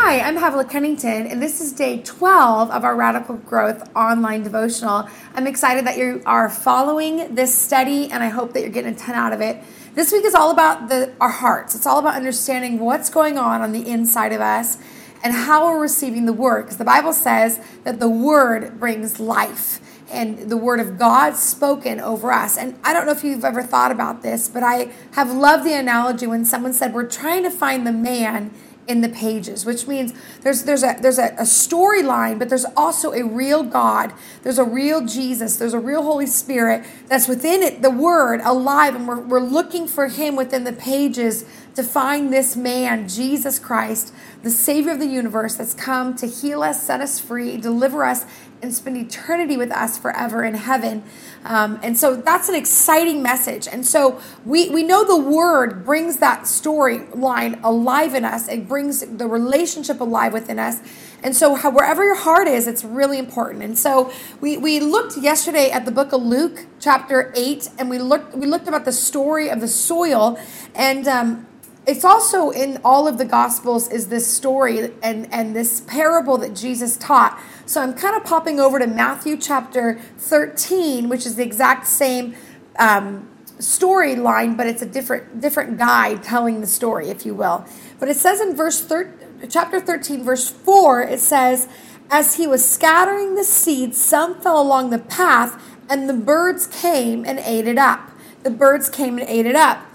Hi, 0.07 0.19
I'm 0.19 0.35
Havilah 0.37 0.69
Cunnington, 0.69 1.27
and 1.27 1.41
this 1.41 1.61
is 1.61 1.73
day 1.73 2.01
12 2.01 2.71
of 2.71 2.83
our 2.83 2.95
Radical 2.95 3.37
Growth 3.37 3.89
online 3.95 4.43
devotional. 4.43 5.07
I'm 5.33 5.47
excited 5.47 5.85
that 5.85 5.97
you 5.97 6.21
are 6.25 6.49
following 6.49 7.33
this 7.35 7.55
study, 7.55 8.11
and 8.11 8.23
I 8.23 8.29
hope 8.29 8.53
that 8.53 8.61
you're 8.61 8.69
getting 8.69 8.93
a 8.93 8.97
ton 8.97 9.15
out 9.15 9.31
of 9.31 9.41
it. 9.41 9.63
This 9.93 10.11
week 10.11 10.25
is 10.25 10.35
all 10.35 10.51
about 10.51 10.89
the, 10.89 11.13
our 11.21 11.29
hearts. 11.29 11.75
It's 11.75 11.85
all 11.85 11.99
about 11.99 12.15
understanding 12.15 12.79
what's 12.79 13.09
going 13.09 13.37
on 13.37 13.61
on 13.61 13.71
the 13.71 13.87
inside 13.87 14.31
of 14.31 14.41
us 14.41 14.77
and 15.25 15.33
how 15.33 15.65
we're 15.65 15.81
receiving 15.81 16.27
the 16.27 16.33
word. 16.33 16.61
Because 16.61 16.77
the 16.77 16.85
Bible 16.85 17.11
says 17.11 17.59
that 17.83 17.99
the 17.99 18.07
word 18.07 18.79
brings 18.79 19.19
life. 19.19 19.81
and 20.11 20.51
the 20.51 20.55
word 20.55 20.79
of 20.79 20.99
God 20.99 21.35
spoken 21.35 21.99
over 21.99 22.31
us. 22.31 22.59
And 22.59 22.77
I 22.83 22.93
don't 22.93 23.07
know 23.07 23.11
if 23.11 23.23
you've 23.23 23.43
ever 23.43 23.63
thought 23.63 23.91
about 23.91 24.21
this, 24.21 24.47
but 24.47 24.61
I 24.61 24.91
have 25.13 25.33
loved 25.33 25.65
the 25.65 25.73
analogy 25.73 26.27
when 26.27 26.45
someone 26.45 26.73
said, 26.73 26.93
We're 26.93 27.09
trying 27.09 27.41
to 27.41 27.49
find 27.49 27.87
the 27.87 27.91
man 27.91 28.51
in 28.87 29.01
the 29.01 29.09
pages, 29.09 29.65
which 29.65 29.87
means 29.87 30.13
there's 30.41 30.63
there's 30.63 30.83
a 30.83 30.95
there's 31.01 31.17
a, 31.17 31.29
a 31.39 31.43
storyline, 31.43 32.37
but 32.37 32.49
there's 32.49 32.65
also 32.77 33.13
a 33.13 33.23
real 33.23 33.63
God. 33.63 34.13
There's 34.43 34.59
a 34.59 34.63
real 34.63 35.05
Jesus. 35.05 35.57
There's 35.57 35.73
a 35.73 35.79
real 35.79 36.03
Holy 36.03 36.27
Spirit 36.27 36.85
that's 37.07 37.27
within 37.27 37.63
it, 37.63 37.81
the 37.81 37.89
Word, 37.89 38.41
alive, 38.43 38.95
and 38.95 39.07
we're, 39.07 39.21
we're 39.21 39.39
looking 39.39 39.87
for 39.87 40.07
Him 40.07 40.35
within 40.35 40.65
the 40.65 40.73
pages 40.73 41.45
to 41.75 41.83
find 41.83 42.31
this 42.31 42.55
man, 42.55 43.07
Jesus 43.07 43.59
Christ, 43.59 44.13
the 44.43 44.49
Savior 44.49 44.93
of 44.93 44.99
the 44.99 45.07
universe, 45.07 45.55
that's 45.55 45.73
come 45.73 46.15
to 46.15 46.27
heal 46.27 46.63
us, 46.63 46.81
set 46.81 47.01
us 47.01 47.19
free, 47.19 47.57
deliver 47.57 48.05
us, 48.05 48.25
and 48.61 48.73
spend 48.73 48.95
eternity 48.95 49.57
with 49.57 49.71
us 49.71 49.97
forever 49.97 50.43
in 50.43 50.55
heaven. 50.55 51.03
Um, 51.43 51.79
and 51.83 51.97
so 51.97 52.15
that's 52.15 52.47
an 52.47 52.55
exciting 52.55 53.21
message. 53.21 53.67
And 53.67 53.85
so 53.85 54.21
we, 54.45 54.69
we 54.69 54.83
know 54.83 55.03
the 55.03 55.19
word 55.19 55.85
brings 55.85 56.17
that 56.17 56.43
storyline 56.43 57.61
alive 57.61 58.15
in 58.15 58.23
us, 58.23 58.47
it 58.47 58.67
brings 58.67 59.01
the 59.01 59.27
relationship 59.27 59.99
alive 59.99 60.31
within 60.31 60.57
us. 60.57 60.79
And 61.23 61.35
so, 61.35 61.55
how, 61.55 61.71
wherever 61.71 62.03
your 62.03 62.15
heart 62.15 62.47
is, 62.47 62.67
it's 62.67 62.83
really 62.83 63.17
important. 63.17 63.63
And 63.63 63.77
so, 63.77 64.11
we, 64.41 64.57
we 64.57 64.79
looked 64.79 65.17
yesterday 65.17 65.71
at 65.71 65.85
the 65.85 65.91
book 65.91 66.13
of 66.13 66.21
Luke, 66.21 66.67
chapter 66.79 67.33
8, 67.35 67.69
and 67.79 67.89
we 67.89 67.97
looked, 67.97 68.35
we 68.35 68.45
looked 68.45 68.67
about 68.67 68.85
the 68.85 68.91
story 68.91 69.49
of 69.49 69.59
the 69.59 69.67
soil. 69.67 70.37
And 70.75 71.07
um, 71.07 71.47
it's 71.87 72.03
also 72.03 72.49
in 72.49 72.79
all 72.83 73.07
of 73.07 73.17
the 73.17 73.25
gospels 73.25 73.89
is 73.89 74.07
this 74.07 74.25
story 74.25 74.91
and 75.03 75.31
and 75.31 75.55
this 75.55 75.81
parable 75.81 76.37
that 76.37 76.55
jesus 76.55 76.97
taught. 76.97 77.39
So 77.65 77.81
i'm 77.81 77.93
kind 77.93 78.15
of 78.15 78.23
popping 78.23 78.59
over 78.59 78.79
to 78.79 78.87
matthew 78.87 79.37
chapter 79.37 79.99
13 80.17 81.09
which 81.09 81.25
is 81.25 81.35
the 81.35 81.43
exact 81.43 81.87
same 81.87 82.35
um, 82.79 83.29
storyline 83.59 84.57
but 84.57 84.67
it's 84.67 84.81
a 84.81 84.85
different 84.85 85.39
different 85.39 85.77
guy 85.77 86.15
telling 86.15 86.61
the 86.61 86.67
story 86.67 87.09
if 87.09 87.25
you 87.25 87.35
will. 87.35 87.65
But 87.99 88.09
it 88.09 88.17
says 88.17 88.41
in 88.41 88.55
verse 88.55 88.81
thir- 88.81 89.13
chapter 89.49 89.79
13 89.79 90.23
verse 90.23 90.49
4 90.49 91.01
it 91.03 91.19
says 91.19 91.67
as 92.09 92.35
he 92.35 92.47
was 92.47 92.67
scattering 92.67 93.35
the 93.35 93.43
seed 93.43 93.95
some 93.95 94.39
fell 94.41 94.61
along 94.61 94.89
the 94.89 94.99
path 94.99 95.61
and 95.89 96.09
the 96.09 96.13
birds 96.13 96.65
came 96.67 97.23
and 97.25 97.39
ate 97.39 97.67
it 97.67 97.77
up. 97.77 98.11
The 98.41 98.49
birds 98.49 98.89
came 98.89 99.17
and 99.17 99.27
ate 99.29 99.45
it 99.45 99.55
up 99.55 99.85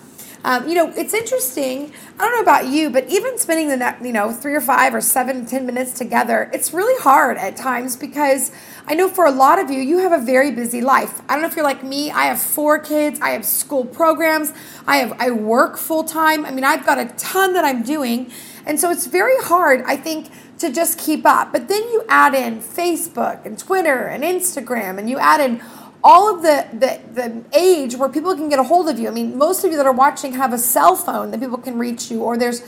um, 0.44 0.68
you 0.68 0.74
know, 0.74 0.92
it's 0.96 1.12
interesting. 1.12 1.92
I 2.18 2.24
don't 2.24 2.34
know 2.34 2.42
about 2.42 2.66
you, 2.66 2.90
but 2.90 3.08
even 3.08 3.38
spending 3.38 3.68
the 3.68 3.76
next 3.76 4.04
you 4.04 4.12
know 4.12 4.32
three 4.32 4.54
or 4.54 4.60
five 4.60 4.94
or 4.94 5.00
seven, 5.00 5.44
ten 5.44 5.66
minutes 5.66 5.92
together, 5.92 6.50
it's 6.52 6.72
really 6.72 7.00
hard 7.02 7.36
at 7.36 7.56
times 7.56 7.96
because 7.96 8.50
I 8.86 8.94
know 8.94 9.08
for 9.08 9.26
a 9.26 9.30
lot 9.30 9.58
of 9.58 9.70
you, 9.70 9.80
you 9.80 9.98
have 9.98 10.12
a 10.12 10.24
very 10.24 10.50
busy 10.50 10.80
life. 10.80 11.20
I 11.28 11.34
don't 11.34 11.42
know 11.42 11.48
if 11.48 11.56
you're 11.56 11.64
like 11.64 11.84
me. 11.84 12.10
I 12.10 12.24
have 12.24 12.40
four 12.40 12.78
kids. 12.78 13.20
I 13.20 13.30
have 13.30 13.44
school 13.44 13.84
programs. 13.84 14.52
I 14.86 14.96
have 14.98 15.12
I 15.20 15.30
work 15.30 15.76
full 15.76 16.04
time. 16.04 16.46
I 16.46 16.50
mean, 16.50 16.64
I've 16.64 16.86
got 16.86 16.98
a 16.98 17.06
ton 17.16 17.52
that 17.52 17.64
I'm 17.64 17.82
doing, 17.82 18.30
and 18.64 18.80
so 18.80 18.90
it's 18.90 19.06
very 19.06 19.36
hard. 19.42 19.82
I 19.86 19.96
think 19.96 20.28
to 20.60 20.70
just 20.70 20.98
keep 20.98 21.26
up. 21.26 21.52
But 21.52 21.68
then 21.68 21.82
you 21.84 22.04
add 22.08 22.34
in 22.34 22.60
Facebook 22.60 23.44
and 23.44 23.58
Twitter 23.58 24.06
and 24.06 24.22
Instagram, 24.22 24.98
and 24.98 25.10
you 25.10 25.18
add 25.18 25.40
in 25.40 25.60
all 26.02 26.34
of 26.34 26.42
the, 26.42 26.66
the, 26.72 27.00
the 27.12 27.44
age 27.52 27.96
where 27.96 28.08
people 28.08 28.34
can 28.34 28.48
get 28.48 28.58
a 28.58 28.62
hold 28.62 28.88
of 28.88 28.98
you. 28.98 29.08
I 29.08 29.10
mean, 29.10 29.36
most 29.36 29.64
of 29.64 29.70
you 29.70 29.76
that 29.76 29.86
are 29.86 29.92
watching 29.92 30.32
have 30.34 30.52
a 30.52 30.58
cell 30.58 30.96
phone 30.96 31.30
that 31.30 31.40
people 31.40 31.58
can 31.58 31.78
reach 31.78 32.10
you, 32.10 32.22
or 32.22 32.38
there's 32.38 32.62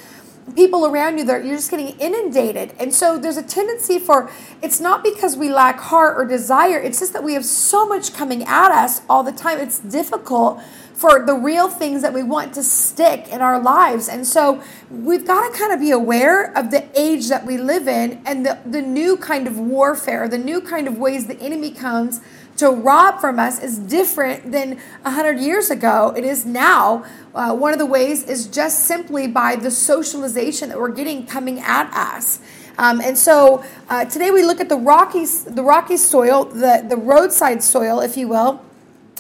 people 0.57 0.87
around 0.87 1.19
you 1.19 1.25
that 1.25 1.45
you're 1.45 1.57
just 1.57 1.71
getting 1.71 1.99
inundated. 1.99 2.75
And 2.79 2.93
so 2.93 3.17
there's 3.17 3.37
a 3.37 3.43
tendency 3.43 3.99
for 3.99 4.31
it's 4.61 4.81
not 4.81 5.03
because 5.03 5.37
we 5.37 5.51
lack 5.51 5.79
heart 5.79 6.17
or 6.19 6.25
desire, 6.25 6.79
it's 6.79 6.99
just 6.99 7.13
that 7.13 7.23
we 7.23 7.35
have 7.35 7.45
so 7.45 7.87
much 7.87 8.13
coming 8.13 8.43
at 8.43 8.71
us 8.71 9.03
all 9.09 9.23
the 9.23 9.33
time. 9.33 9.59
It's 9.59 9.79
difficult 9.79 10.61
for 10.95 11.25
the 11.25 11.35
real 11.35 11.69
things 11.69 12.03
that 12.03 12.13
we 12.13 12.23
want 12.23 12.55
to 12.55 12.63
stick 12.63 13.29
in 13.29 13.41
our 13.41 13.61
lives. 13.61 14.09
And 14.09 14.27
so 14.27 14.63
we've 14.91 15.27
got 15.27 15.51
to 15.51 15.59
kind 15.59 15.73
of 15.73 15.81
be 15.81 15.91
aware 15.91 16.57
of 16.57 16.71
the 16.71 16.87
age 16.99 17.29
that 17.29 17.45
we 17.47 17.57
live 17.57 17.89
in 17.89 18.23
and 18.25 18.45
the, 18.47 18.59
the 18.67 18.83
new 18.83 19.17
kind 19.17 19.47
of 19.47 19.59
warfare, 19.59 20.29
the 20.29 20.39
new 20.39 20.61
kind 20.61 20.87
of 20.87 20.99
ways 20.99 21.27
the 21.27 21.39
enemy 21.41 21.71
comes 21.71 22.21
to 22.59 22.71
rob 22.71 23.21
from 23.21 23.39
us 23.39 23.63
is 23.63 23.79
different 23.79 24.53
than 24.53 24.79
100 25.03 25.41
years 25.41 25.71
ago. 25.71 26.13
It 26.17 26.25
is 26.25 26.45
now. 26.45 27.05
Uh, 27.35 27.55
one 27.57 27.73
of 27.73 27.79
the 27.79 27.87
ways 27.87 28.25
is 28.25 28.47
just 28.47 28.85
simply 28.85 29.27
by 29.27 29.57
the 29.57 29.71
socialization 29.71 30.69
that 30.69 30.79
we're 30.79 30.91
getting 30.91 31.27
coming 31.27 31.61
at 31.61 31.93
us. 31.95 32.41
Um, 32.79 33.01
and 33.01 33.17
so 33.17 33.65
uh, 33.89 34.05
today 34.05 34.31
we 34.31 34.43
look 34.43 34.61
at 34.61 34.69
the 34.69 34.77
rocky, 34.77 35.25
the 35.25 35.63
rocky 35.63 35.97
soil, 35.97 36.45
the, 36.45 36.85
the 36.89 36.97
roadside 36.97 37.63
soil, 37.63 38.01
if 38.01 38.17
you 38.17 38.29
will. 38.29 38.63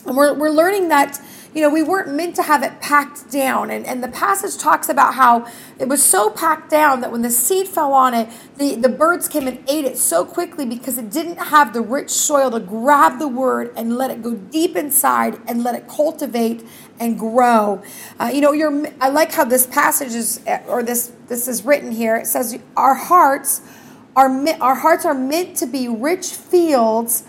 And 0.06 0.16
we're, 0.16 0.34
we're 0.34 0.50
learning 0.50 0.88
that 0.88 1.20
you 1.54 1.60
know, 1.60 1.68
we 1.68 1.82
weren't 1.82 2.14
meant 2.14 2.34
to 2.36 2.42
have 2.42 2.62
it 2.62 2.80
packed 2.80 3.30
down. 3.30 3.70
And, 3.70 3.84
and 3.84 4.02
the 4.02 4.08
passage 4.08 4.56
talks 4.56 4.88
about 4.88 5.14
how 5.14 5.46
it 5.78 5.86
was 5.86 6.02
so 6.02 6.30
packed 6.30 6.70
down 6.70 7.00
that 7.02 7.12
when 7.12 7.22
the 7.22 7.30
seed 7.30 7.68
fell 7.68 7.92
on 7.92 8.14
it, 8.14 8.28
the, 8.56 8.74
the 8.74 8.88
birds 8.88 9.28
came 9.28 9.46
and 9.46 9.58
ate 9.68 9.84
it 9.84 9.98
so 9.98 10.24
quickly 10.24 10.64
because 10.64 10.96
it 10.96 11.10
didn't 11.10 11.36
have 11.36 11.74
the 11.74 11.82
rich 11.82 12.10
soil 12.10 12.50
to 12.50 12.60
grab 12.60 13.18
the 13.18 13.28
word 13.28 13.72
and 13.76 13.96
let 13.98 14.10
it 14.10 14.22
go 14.22 14.34
deep 14.34 14.76
inside 14.76 15.38
and 15.46 15.62
let 15.62 15.74
it 15.74 15.86
cultivate 15.88 16.64
and 16.98 17.18
grow. 17.18 17.82
Uh, 18.18 18.30
you 18.32 18.40
know, 18.40 18.52
you're, 18.52 18.86
I 19.00 19.10
like 19.10 19.32
how 19.32 19.44
this 19.44 19.66
passage 19.66 20.14
is, 20.14 20.40
or 20.66 20.82
this, 20.82 21.12
this 21.28 21.48
is 21.48 21.64
written 21.64 21.92
here. 21.92 22.16
It 22.16 22.26
says, 22.26 22.58
Our 22.76 22.94
hearts 22.94 23.60
are, 24.16 24.30
our 24.60 24.76
hearts 24.76 25.04
are 25.04 25.14
meant 25.14 25.56
to 25.58 25.66
be 25.66 25.88
rich 25.88 26.28
fields 26.28 27.24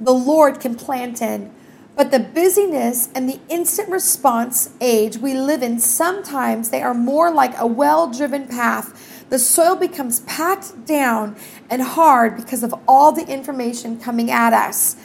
the 0.00 0.12
Lord 0.12 0.60
can 0.60 0.74
plant 0.74 1.22
in. 1.22 1.52
But 1.96 2.10
the 2.10 2.20
busyness 2.20 3.08
and 3.14 3.26
the 3.26 3.40
instant 3.48 3.88
response 3.88 4.70
age 4.82 5.16
we 5.16 5.32
live 5.32 5.62
in, 5.62 5.80
sometimes 5.80 6.68
they 6.68 6.82
are 6.82 6.92
more 6.92 7.32
like 7.32 7.58
a 7.58 7.66
well 7.66 8.12
driven 8.12 8.46
path. 8.46 9.24
The 9.30 9.38
soil 9.38 9.74
becomes 9.74 10.20
packed 10.20 10.84
down 10.84 11.36
and 11.70 11.80
hard 11.80 12.36
because 12.36 12.62
of 12.62 12.74
all 12.86 13.12
the 13.12 13.26
information 13.26 13.98
coming 13.98 14.30
at 14.30 14.52
us. 14.52 14.96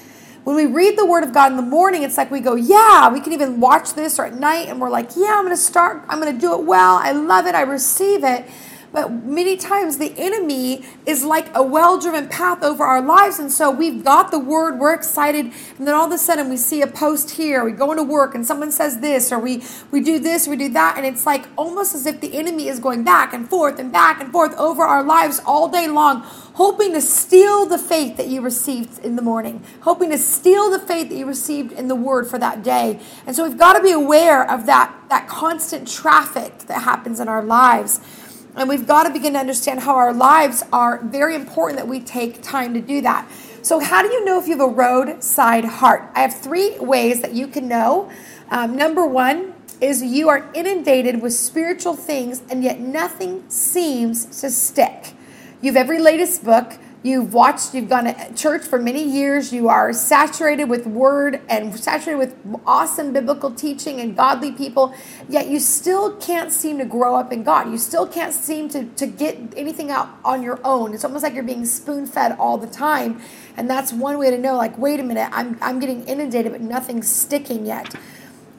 When 0.43 0.55
we 0.55 0.65
read 0.65 0.97
the 0.97 1.05
Word 1.05 1.23
of 1.23 1.33
God 1.33 1.51
in 1.51 1.55
the 1.55 1.63
morning, 1.63 2.03
it's 2.03 2.17
like 2.17 2.29
we 2.29 2.41
go, 2.41 2.55
Yeah, 2.55 3.09
we 3.09 3.21
can 3.21 3.31
even 3.31 3.61
watch 3.61 3.93
this 3.93 4.19
or 4.19 4.25
at 4.25 4.33
night, 4.33 4.67
and 4.67 4.81
we're 4.81 4.89
like, 4.89 5.11
Yeah, 5.15 5.35
I'm 5.37 5.45
going 5.45 5.55
to 5.55 5.61
start, 5.61 6.03
I'm 6.09 6.19
going 6.19 6.33
to 6.33 6.39
do 6.39 6.53
it 6.59 6.65
well. 6.65 6.95
I 6.95 7.13
love 7.13 7.47
it, 7.47 7.55
I 7.55 7.61
receive 7.61 8.23
it. 8.25 8.45
But 8.93 9.23
many 9.23 9.55
times 9.55 9.97
the 9.97 10.13
enemy 10.17 10.83
is 11.05 11.23
like 11.23 11.49
a 11.55 11.63
well 11.63 11.97
driven 11.99 12.27
path 12.27 12.61
over 12.61 12.83
our 12.83 13.01
lives. 13.01 13.39
And 13.39 13.51
so 13.51 13.71
we've 13.71 14.03
got 14.03 14.31
the 14.31 14.39
word, 14.39 14.79
we're 14.79 14.93
excited. 14.93 15.45
And 15.77 15.87
then 15.87 15.95
all 15.95 16.07
of 16.07 16.11
a 16.11 16.17
sudden 16.17 16.49
we 16.49 16.57
see 16.57 16.81
a 16.81 16.87
post 16.87 17.31
here, 17.31 17.63
we 17.63 17.71
go 17.71 17.91
into 17.91 18.03
work 18.03 18.35
and 18.35 18.45
someone 18.45 18.71
says 18.71 18.99
this, 18.99 19.31
or 19.31 19.39
we, 19.39 19.63
we 19.91 20.01
do 20.01 20.19
this, 20.19 20.47
we 20.47 20.57
do 20.57 20.67
that. 20.69 20.97
And 20.97 21.05
it's 21.05 21.25
like 21.25 21.45
almost 21.57 21.95
as 21.95 22.05
if 22.05 22.19
the 22.19 22.33
enemy 22.37 22.67
is 22.67 22.79
going 22.79 23.03
back 23.03 23.33
and 23.33 23.49
forth 23.49 23.79
and 23.79 23.93
back 23.93 24.21
and 24.21 24.31
forth 24.31 24.57
over 24.57 24.83
our 24.83 25.03
lives 25.03 25.39
all 25.45 25.69
day 25.69 25.87
long, 25.87 26.21
hoping 26.55 26.91
to 26.91 27.01
steal 27.01 27.65
the 27.65 27.77
faith 27.77 28.17
that 28.17 28.27
you 28.27 28.41
received 28.41 28.99
in 29.05 29.15
the 29.15 29.21
morning, 29.21 29.63
hoping 29.81 30.09
to 30.09 30.17
steal 30.17 30.69
the 30.69 30.79
faith 30.79 31.07
that 31.09 31.15
you 31.15 31.25
received 31.25 31.71
in 31.71 31.87
the 31.87 31.95
word 31.95 32.27
for 32.27 32.37
that 32.37 32.61
day. 32.61 32.99
And 33.25 33.35
so 33.35 33.47
we've 33.47 33.57
got 33.57 33.73
to 33.73 33.81
be 33.81 33.91
aware 33.91 34.49
of 34.49 34.65
that, 34.65 34.93
that 35.09 35.29
constant 35.29 35.87
traffic 35.87 36.59
that 36.67 36.81
happens 36.81 37.21
in 37.21 37.29
our 37.29 37.43
lives. 37.43 38.01
And 38.55 38.67
we've 38.67 38.85
got 38.85 39.03
to 39.03 39.13
begin 39.13 39.33
to 39.33 39.39
understand 39.39 39.81
how 39.81 39.95
our 39.95 40.13
lives 40.13 40.63
are 40.73 40.99
very 41.03 41.35
important 41.35 41.79
that 41.79 41.87
we 41.87 41.99
take 41.99 42.41
time 42.41 42.73
to 42.73 42.81
do 42.81 43.01
that. 43.01 43.29
So, 43.61 43.79
how 43.79 44.01
do 44.01 44.09
you 44.09 44.25
know 44.25 44.39
if 44.39 44.47
you 44.47 44.57
have 44.57 44.67
a 44.67 44.73
roadside 44.73 45.65
heart? 45.65 46.09
I 46.15 46.21
have 46.21 46.33
three 46.33 46.77
ways 46.79 47.21
that 47.21 47.33
you 47.33 47.47
can 47.47 47.67
know. 47.67 48.11
Um, 48.49 48.75
number 48.75 49.05
one 49.05 49.53
is 49.79 50.03
you 50.03 50.29
are 50.29 50.49
inundated 50.53 51.21
with 51.21 51.33
spiritual 51.33 51.95
things, 51.95 52.41
and 52.49 52.63
yet 52.63 52.79
nothing 52.79 53.49
seems 53.49 54.25
to 54.41 54.49
stick. 54.49 55.13
You 55.61 55.71
have 55.71 55.77
every 55.77 55.99
latest 55.99 56.43
book, 56.43 56.73
You've 57.03 57.33
watched, 57.33 57.73
you've 57.73 57.89
gone 57.89 58.03
to 58.03 58.33
church 58.35 58.61
for 58.61 58.77
many 58.77 59.03
years. 59.03 59.51
You 59.51 59.69
are 59.69 59.91
saturated 59.91 60.65
with 60.65 60.85
word 60.85 61.41
and 61.49 61.77
saturated 61.77 62.19
with 62.19 62.61
awesome 62.63 63.11
biblical 63.11 63.51
teaching 63.51 63.99
and 63.99 64.15
godly 64.15 64.51
people, 64.51 64.93
yet 65.27 65.47
you 65.47 65.59
still 65.59 66.15
can't 66.17 66.51
seem 66.51 66.77
to 66.77 66.85
grow 66.85 67.15
up 67.15 67.33
in 67.33 67.41
God. 67.41 67.71
You 67.71 67.79
still 67.79 68.05
can't 68.05 68.33
seem 68.33 68.69
to, 68.69 68.85
to 68.85 69.07
get 69.07 69.35
anything 69.57 69.89
out 69.89 70.09
on 70.23 70.43
your 70.43 70.59
own. 70.63 70.93
It's 70.93 71.03
almost 71.03 71.23
like 71.23 71.33
you're 71.33 71.43
being 71.43 71.65
spoon 71.65 72.05
fed 72.05 72.35
all 72.37 72.59
the 72.59 72.67
time. 72.67 73.19
And 73.57 73.67
that's 73.67 73.91
one 73.91 74.19
way 74.19 74.29
to 74.29 74.37
know, 74.37 74.55
like, 74.55 74.77
wait 74.77 74.99
a 74.99 75.03
minute, 75.03 75.29
I'm, 75.31 75.57
I'm 75.59 75.79
getting 75.79 76.03
inundated, 76.03 76.51
but 76.51 76.61
nothing's 76.61 77.09
sticking 77.09 77.65
yet. 77.65 77.95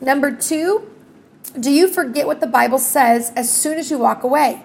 Number 0.01 0.35
two, 0.35 0.91
do 1.61 1.71
you 1.71 1.87
forget 1.87 2.27
what 2.27 2.41
the 2.41 2.49
Bible 2.49 2.81
says 2.81 3.31
as 3.37 3.55
soon 3.55 3.79
as 3.79 3.89
you 3.89 3.99
walk 3.99 4.25
away? 4.25 4.63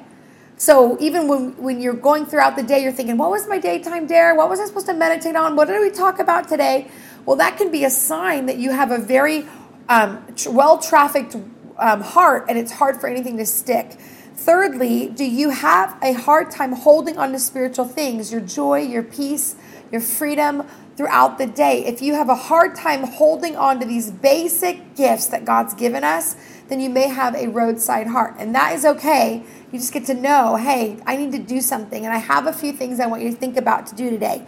So 0.57 0.97
even 0.99 1.27
when, 1.27 1.55
when 1.57 1.79
you're 1.79 1.93
going 1.93 2.25
throughout 2.25 2.55
the 2.55 2.63
day, 2.63 2.81
you're 2.81 2.91
thinking, 2.91 3.17
what 3.17 3.29
was 3.29 3.47
my 3.47 3.59
daytime 3.59 4.07
dare? 4.07 4.33
What 4.33 4.49
was 4.49 4.59
I 4.59 4.65
supposed 4.65 4.87
to 4.87 4.93
meditate 4.93 5.35
on? 5.35 5.55
What 5.55 5.67
did 5.67 5.79
we 5.79 5.91
talk 5.91 6.19
about 6.19 6.47
today? 6.47 6.89
Well, 7.25 7.35
that 7.35 7.57
can 7.57 7.71
be 7.71 7.83
a 7.83 7.91
sign 7.91 8.47
that 8.47 8.57
you 8.57 8.71
have 8.71 8.91
a 8.91 8.97
very 8.97 9.45
um, 9.87 10.25
well 10.47 10.79
trafficked 10.79 11.35
um, 11.77 12.01
heart 12.01 12.45
and 12.49 12.57
it's 12.57 12.71
hard 12.71 12.99
for 12.99 13.07
anything 13.07 13.37
to 13.37 13.45
stick. 13.45 13.91
Thirdly, 14.35 15.09
do 15.09 15.25
you 15.25 15.51
have 15.51 15.97
a 16.01 16.13
hard 16.13 16.49
time 16.49 16.71
holding 16.71 17.17
on 17.17 17.31
to 17.33 17.39
spiritual 17.39 17.85
things, 17.85 18.31
your 18.31 18.41
joy, 18.41 18.79
your 18.79 19.03
peace, 19.03 19.55
your 19.91 20.01
freedom, 20.01 20.67
throughout 20.97 21.37
the 21.37 21.45
day. 21.45 21.85
If 21.85 22.01
you 22.01 22.15
have 22.15 22.27
a 22.27 22.35
hard 22.35 22.75
time 22.75 23.03
holding 23.03 23.55
on 23.55 23.79
to 23.79 23.85
these 23.85 24.09
basic 24.09 24.95
gifts 24.95 25.27
that 25.27 25.45
God's 25.45 25.75
given 25.75 26.03
us, 26.03 26.35
then 26.67 26.79
you 26.79 26.89
may 26.89 27.07
have 27.07 27.35
a 27.35 27.47
roadside 27.47 28.07
heart. 28.07 28.35
And 28.39 28.53
that 28.55 28.73
is 28.73 28.83
okay. 28.83 29.43
You 29.71 29.79
just 29.79 29.93
get 29.93 30.05
to 30.07 30.15
know, 30.15 30.55
hey, 30.55 30.97
I 31.05 31.15
need 31.15 31.31
to 31.33 31.39
do 31.39 31.61
something. 31.61 32.03
And 32.03 32.13
I 32.13 32.17
have 32.17 32.47
a 32.47 32.53
few 32.53 32.73
things 32.73 32.99
I 32.99 33.05
want 33.05 33.21
you 33.21 33.29
to 33.29 33.37
think 33.37 33.57
about 33.57 33.85
to 33.87 33.95
do 33.95 34.09
today. 34.09 34.45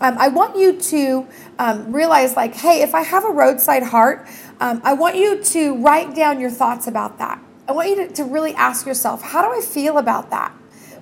Um, 0.00 0.16
I 0.18 0.28
want 0.28 0.56
you 0.56 0.80
to 0.80 1.26
um, 1.58 1.92
realize, 1.92 2.36
like, 2.36 2.54
hey, 2.54 2.82
if 2.82 2.94
I 2.94 3.02
have 3.02 3.24
a 3.24 3.30
roadside 3.30 3.82
heart, 3.82 4.26
um, 4.60 4.80
I 4.84 4.92
want 4.94 5.16
you 5.16 5.42
to 5.42 5.76
write 5.76 6.14
down 6.14 6.40
your 6.40 6.50
thoughts 6.50 6.86
about 6.86 7.18
that. 7.18 7.42
I 7.68 7.72
want 7.72 7.88
you 7.88 7.96
to, 8.06 8.12
to 8.14 8.24
really 8.24 8.54
ask 8.54 8.86
yourself, 8.86 9.22
how 9.22 9.42
do 9.42 9.56
I 9.56 9.60
feel 9.60 9.98
about 9.98 10.30
that? 10.30 10.52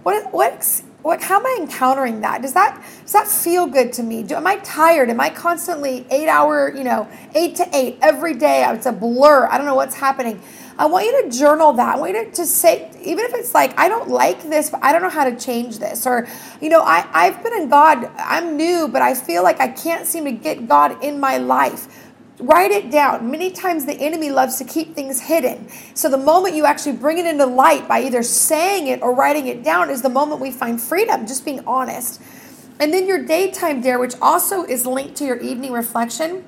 What, 0.02 0.32
what, 0.32 0.82
what, 1.06 1.22
how 1.22 1.38
am 1.38 1.46
I 1.46 1.58
encountering 1.60 2.20
that? 2.22 2.42
Does 2.42 2.52
that 2.54 2.84
does 3.02 3.12
that 3.12 3.28
feel 3.28 3.68
good 3.68 3.92
to 3.92 4.02
me? 4.02 4.24
Do, 4.24 4.34
am 4.34 4.46
I 4.46 4.56
tired? 4.56 5.08
Am 5.08 5.20
I 5.20 5.30
constantly 5.30 6.04
eight 6.10 6.26
hour, 6.26 6.74
you 6.74 6.82
know, 6.82 7.08
eight 7.32 7.54
to 7.56 7.68
eight 7.72 7.98
every 8.02 8.34
day? 8.34 8.64
Oh, 8.66 8.74
it's 8.74 8.86
a 8.86 8.92
blur. 8.92 9.46
I 9.46 9.56
don't 9.56 9.66
know 9.66 9.76
what's 9.76 9.94
happening. 9.94 10.42
I 10.76 10.86
want 10.86 11.06
you 11.06 11.22
to 11.22 11.30
journal 11.30 11.72
that. 11.74 11.94
I 11.94 11.98
want 11.98 12.12
you 12.12 12.24
to, 12.24 12.30
to 12.32 12.44
say, 12.44 12.90
even 13.02 13.24
if 13.24 13.34
it's 13.34 13.54
like, 13.54 13.78
I 13.78 13.88
don't 13.88 14.10
like 14.10 14.42
this, 14.42 14.68
but 14.68 14.82
I 14.82 14.90
don't 14.90 15.00
know 15.00 15.08
how 15.08 15.24
to 15.24 15.36
change 15.36 15.78
this. 15.78 16.08
Or, 16.08 16.26
you 16.60 16.68
know, 16.68 16.82
I, 16.82 17.08
I've 17.12 17.40
been 17.42 17.54
in 17.54 17.68
God, 17.68 18.10
I'm 18.18 18.56
new, 18.56 18.88
but 18.88 19.00
I 19.00 19.14
feel 19.14 19.44
like 19.44 19.60
I 19.60 19.68
can't 19.68 20.06
seem 20.06 20.24
to 20.24 20.32
get 20.32 20.66
God 20.66 21.02
in 21.04 21.20
my 21.20 21.38
life. 21.38 22.05
Write 22.38 22.70
it 22.70 22.90
down. 22.90 23.30
Many 23.30 23.50
times 23.50 23.86
the 23.86 23.94
enemy 23.94 24.30
loves 24.30 24.56
to 24.56 24.64
keep 24.64 24.94
things 24.94 25.22
hidden. 25.22 25.68
So 25.94 26.10
the 26.10 26.18
moment 26.18 26.54
you 26.54 26.66
actually 26.66 26.96
bring 26.96 27.16
it 27.16 27.26
into 27.26 27.46
light 27.46 27.88
by 27.88 28.02
either 28.02 28.22
saying 28.22 28.88
it 28.88 29.00
or 29.02 29.14
writing 29.14 29.46
it 29.46 29.62
down 29.62 29.88
is 29.88 30.02
the 30.02 30.10
moment 30.10 30.40
we 30.40 30.50
find 30.50 30.80
freedom, 30.80 31.26
just 31.26 31.46
being 31.46 31.60
honest. 31.66 32.20
And 32.78 32.92
then 32.92 33.06
your 33.06 33.24
daytime 33.24 33.80
dare, 33.80 33.98
which 33.98 34.14
also 34.20 34.64
is 34.64 34.86
linked 34.86 35.16
to 35.16 35.24
your 35.24 35.38
evening 35.38 35.72
reflection, 35.72 36.44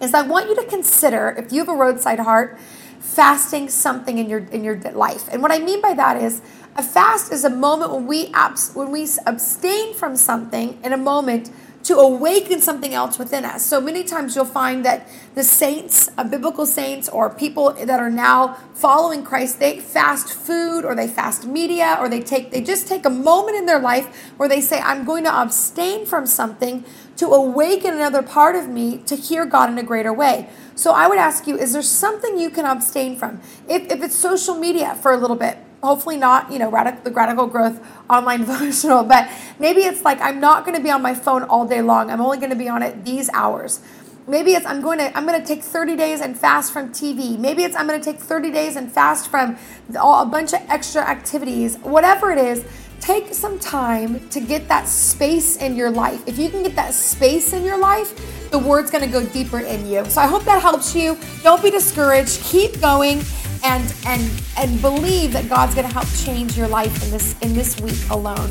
is 0.00 0.14
I 0.14 0.22
want 0.22 0.48
you 0.48 0.56
to 0.56 0.64
consider 0.64 1.34
if 1.36 1.52
you 1.52 1.60
have 1.60 1.68
a 1.68 1.76
roadside 1.76 2.20
heart, 2.20 2.58
fasting 2.98 3.68
something 3.68 4.16
in 4.18 4.28
your 4.28 4.40
in 4.46 4.64
your 4.64 4.78
life. 4.92 5.28
And 5.30 5.42
what 5.42 5.52
I 5.52 5.58
mean 5.58 5.82
by 5.82 5.92
that 5.94 6.16
is 6.16 6.40
a 6.76 6.82
fast 6.82 7.32
is 7.32 7.44
a 7.44 7.50
moment 7.50 7.92
when 7.92 8.06
we 8.06 8.28
abs- 8.32 8.72
when 8.74 8.90
we 8.90 9.06
abstain 9.26 9.94
from 9.94 10.16
something 10.16 10.78
in 10.82 10.92
a 10.92 10.96
moment 10.96 11.50
to 11.82 11.96
awaken 11.96 12.60
something 12.60 12.92
else 12.92 13.18
within 13.18 13.44
us. 13.44 13.64
So 13.64 13.80
many 13.80 14.04
times 14.04 14.36
you'll 14.36 14.44
find 14.44 14.84
that 14.84 15.08
the 15.34 15.42
saints, 15.42 16.10
uh, 16.18 16.24
biblical 16.24 16.66
saints, 16.66 17.08
or 17.08 17.30
people 17.30 17.72
that 17.72 18.00
are 18.00 18.10
now 18.10 18.54
following 18.74 19.24
Christ, 19.24 19.58
they 19.60 19.80
fast 19.80 20.32
food 20.32 20.84
or 20.84 20.94
they 20.94 21.08
fast 21.08 21.46
media 21.46 21.96
or 21.98 22.08
they 22.08 22.20
take 22.20 22.50
they 22.50 22.60
just 22.60 22.86
take 22.86 23.06
a 23.06 23.10
moment 23.10 23.56
in 23.56 23.66
their 23.66 23.80
life 23.80 24.32
where 24.36 24.48
they 24.48 24.60
say, 24.60 24.80
I'm 24.80 25.04
going 25.04 25.24
to 25.24 25.34
abstain 25.34 26.04
from 26.04 26.26
something 26.26 26.84
to 27.16 27.26
awaken 27.26 27.94
another 27.94 28.22
part 28.22 28.56
of 28.56 28.68
me 28.68 28.98
to 29.06 29.16
hear 29.16 29.44
God 29.44 29.70
in 29.70 29.78
a 29.78 29.82
greater 29.82 30.12
way. 30.12 30.48
So 30.74 30.92
I 30.92 31.06
would 31.06 31.18
ask 31.18 31.46
you, 31.46 31.58
is 31.58 31.74
there 31.74 31.82
something 31.82 32.38
you 32.38 32.50
can 32.50 32.64
abstain 32.64 33.16
from? 33.16 33.40
If, 33.68 33.90
if 33.90 34.02
it's 34.02 34.14
social 34.16 34.54
media 34.54 34.94
for 34.94 35.12
a 35.12 35.16
little 35.16 35.36
bit, 35.36 35.58
hopefully 35.82 36.16
not, 36.16 36.52
you 36.52 36.58
know, 36.58 36.70
radical, 36.70 37.02
the 37.02 37.10
radical 37.10 37.46
growth 37.46 37.80
online 38.08 38.40
devotional, 38.46 39.04
but 39.04 39.30
maybe 39.58 39.82
it's 39.82 40.02
like 40.02 40.20
I'm 40.20 40.40
not 40.40 40.64
going 40.64 40.76
to 40.76 40.82
be 40.82 40.90
on 40.90 41.02
my 41.02 41.14
phone 41.14 41.42
all 41.44 41.66
day 41.66 41.82
long. 41.82 42.10
I'm 42.10 42.20
only 42.20 42.38
going 42.38 42.50
to 42.50 42.56
be 42.56 42.68
on 42.68 42.82
it 42.82 43.04
these 43.04 43.30
hours. 43.30 43.80
Maybe 44.26 44.52
it's 44.52 44.66
I'm 44.66 44.80
going 44.80 44.98
to 44.98 45.16
I'm 45.16 45.26
going 45.26 45.40
to 45.40 45.46
take 45.46 45.62
30 45.62 45.96
days 45.96 46.20
and 46.20 46.38
fast 46.38 46.72
from 46.72 46.90
TV. 46.90 47.38
Maybe 47.38 47.64
it's 47.64 47.74
I'm 47.74 47.88
going 47.88 48.00
to 48.00 48.04
take 48.04 48.20
30 48.20 48.52
days 48.52 48.76
and 48.76 48.92
fast 48.92 49.30
from 49.30 49.56
all, 49.98 50.22
a 50.22 50.26
bunch 50.26 50.52
of 50.52 50.60
extra 50.68 51.02
activities. 51.02 51.78
Whatever 51.78 52.30
it 52.30 52.38
is, 52.38 52.64
take 53.00 53.32
some 53.32 53.58
time 53.58 54.28
to 54.28 54.40
get 54.40 54.68
that 54.68 54.86
space 54.86 55.56
in 55.56 55.74
your 55.74 55.90
life. 55.90 56.22
If 56.28 56.38
you 56.38 56.50
can 56.50 56.62
get 56.62 56.76
that 56.76 56.92
space 56.94 57.52
in 57.54 57.64
your 57.64 57.78
life, 57.78 58.50
the 58.50 58.58
word's 58.58 58.90
going 58.90 59.04
to 59.04 59.10
go 59.10 59.24
deeper 59.24 59.60
in 59.60 59.86
you. 59.86 60.04
So 60.04 60.20
I 60.20 60.26
hope 60.26 60.44
that 60.44 60.60
helps 60.60 60.94
you. 60.94 61.18
Don't 61.42 61.62
be 61.62 61.70
discouraged. 61.70 62.42
Keep 62.42 62.80
going 62.80 63.22
and 63.64 63.94
and 64.06 64.30
and 64.56 64.80
believe 64.80 65.32
that 65.32 65.48
God's 65.48 65.74
going 65.74 65.86
to 65.86 65.92
help 65.92 66.06
change 66.16 66.56
your 66.56 66.68
life 66.68 67.02
in 67.04 67.10
this 67.10 67.34
in 67.40 67.54
this 67.54 67.80
week 67.80 67.98
alone. 68.10 68.50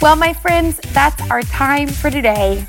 Well, 0.00 0.14
my 0.16 0.32
friends, 0.32 0.78
that's 0.92 1.20
our 1.30 1.42
time 1.42 1.88
for 1.88 2.10
today. 2.10 2.66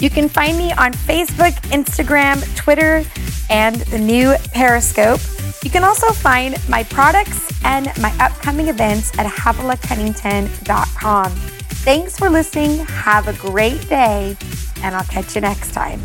You 0.00 0.10
can 0.10 0.28
find 0.28 0.58
me 0.58 0.72
on 0.72 0.92
Facebook, 0.92 1.52
Instagram, 1.70 2.44
Twitter, 2.56 3.04
and 3.48 3.76
the 3.76 3.98
new 3.98 4.34
Periscope. 4.52 5.20
You 5.62 5.70
can 5.70 5.84
also 5.84 6.12
find 6.12 6.56
my 6.68 6.82
products 6.84 7.50
and 7.64 7.86
my 8.00 8.14
upcoming 8.20 8.68
events 8.68 9.16
at 9.18 9.26
havilahcunnington.com. 9.26 11.30
Thanks 11.30 12.18
for 12.18 12.28
listening. 12.28 12.84
Have 12.86 13.28
a 13.28 13.32
great 13.34 13.88
day, 13.88 14.36
and 14.82 14.94
I'll 14.94 15.04
catch 15.04 15.34
you 15.34 15.40
next 15.40 15.72
time. 15.72 16.00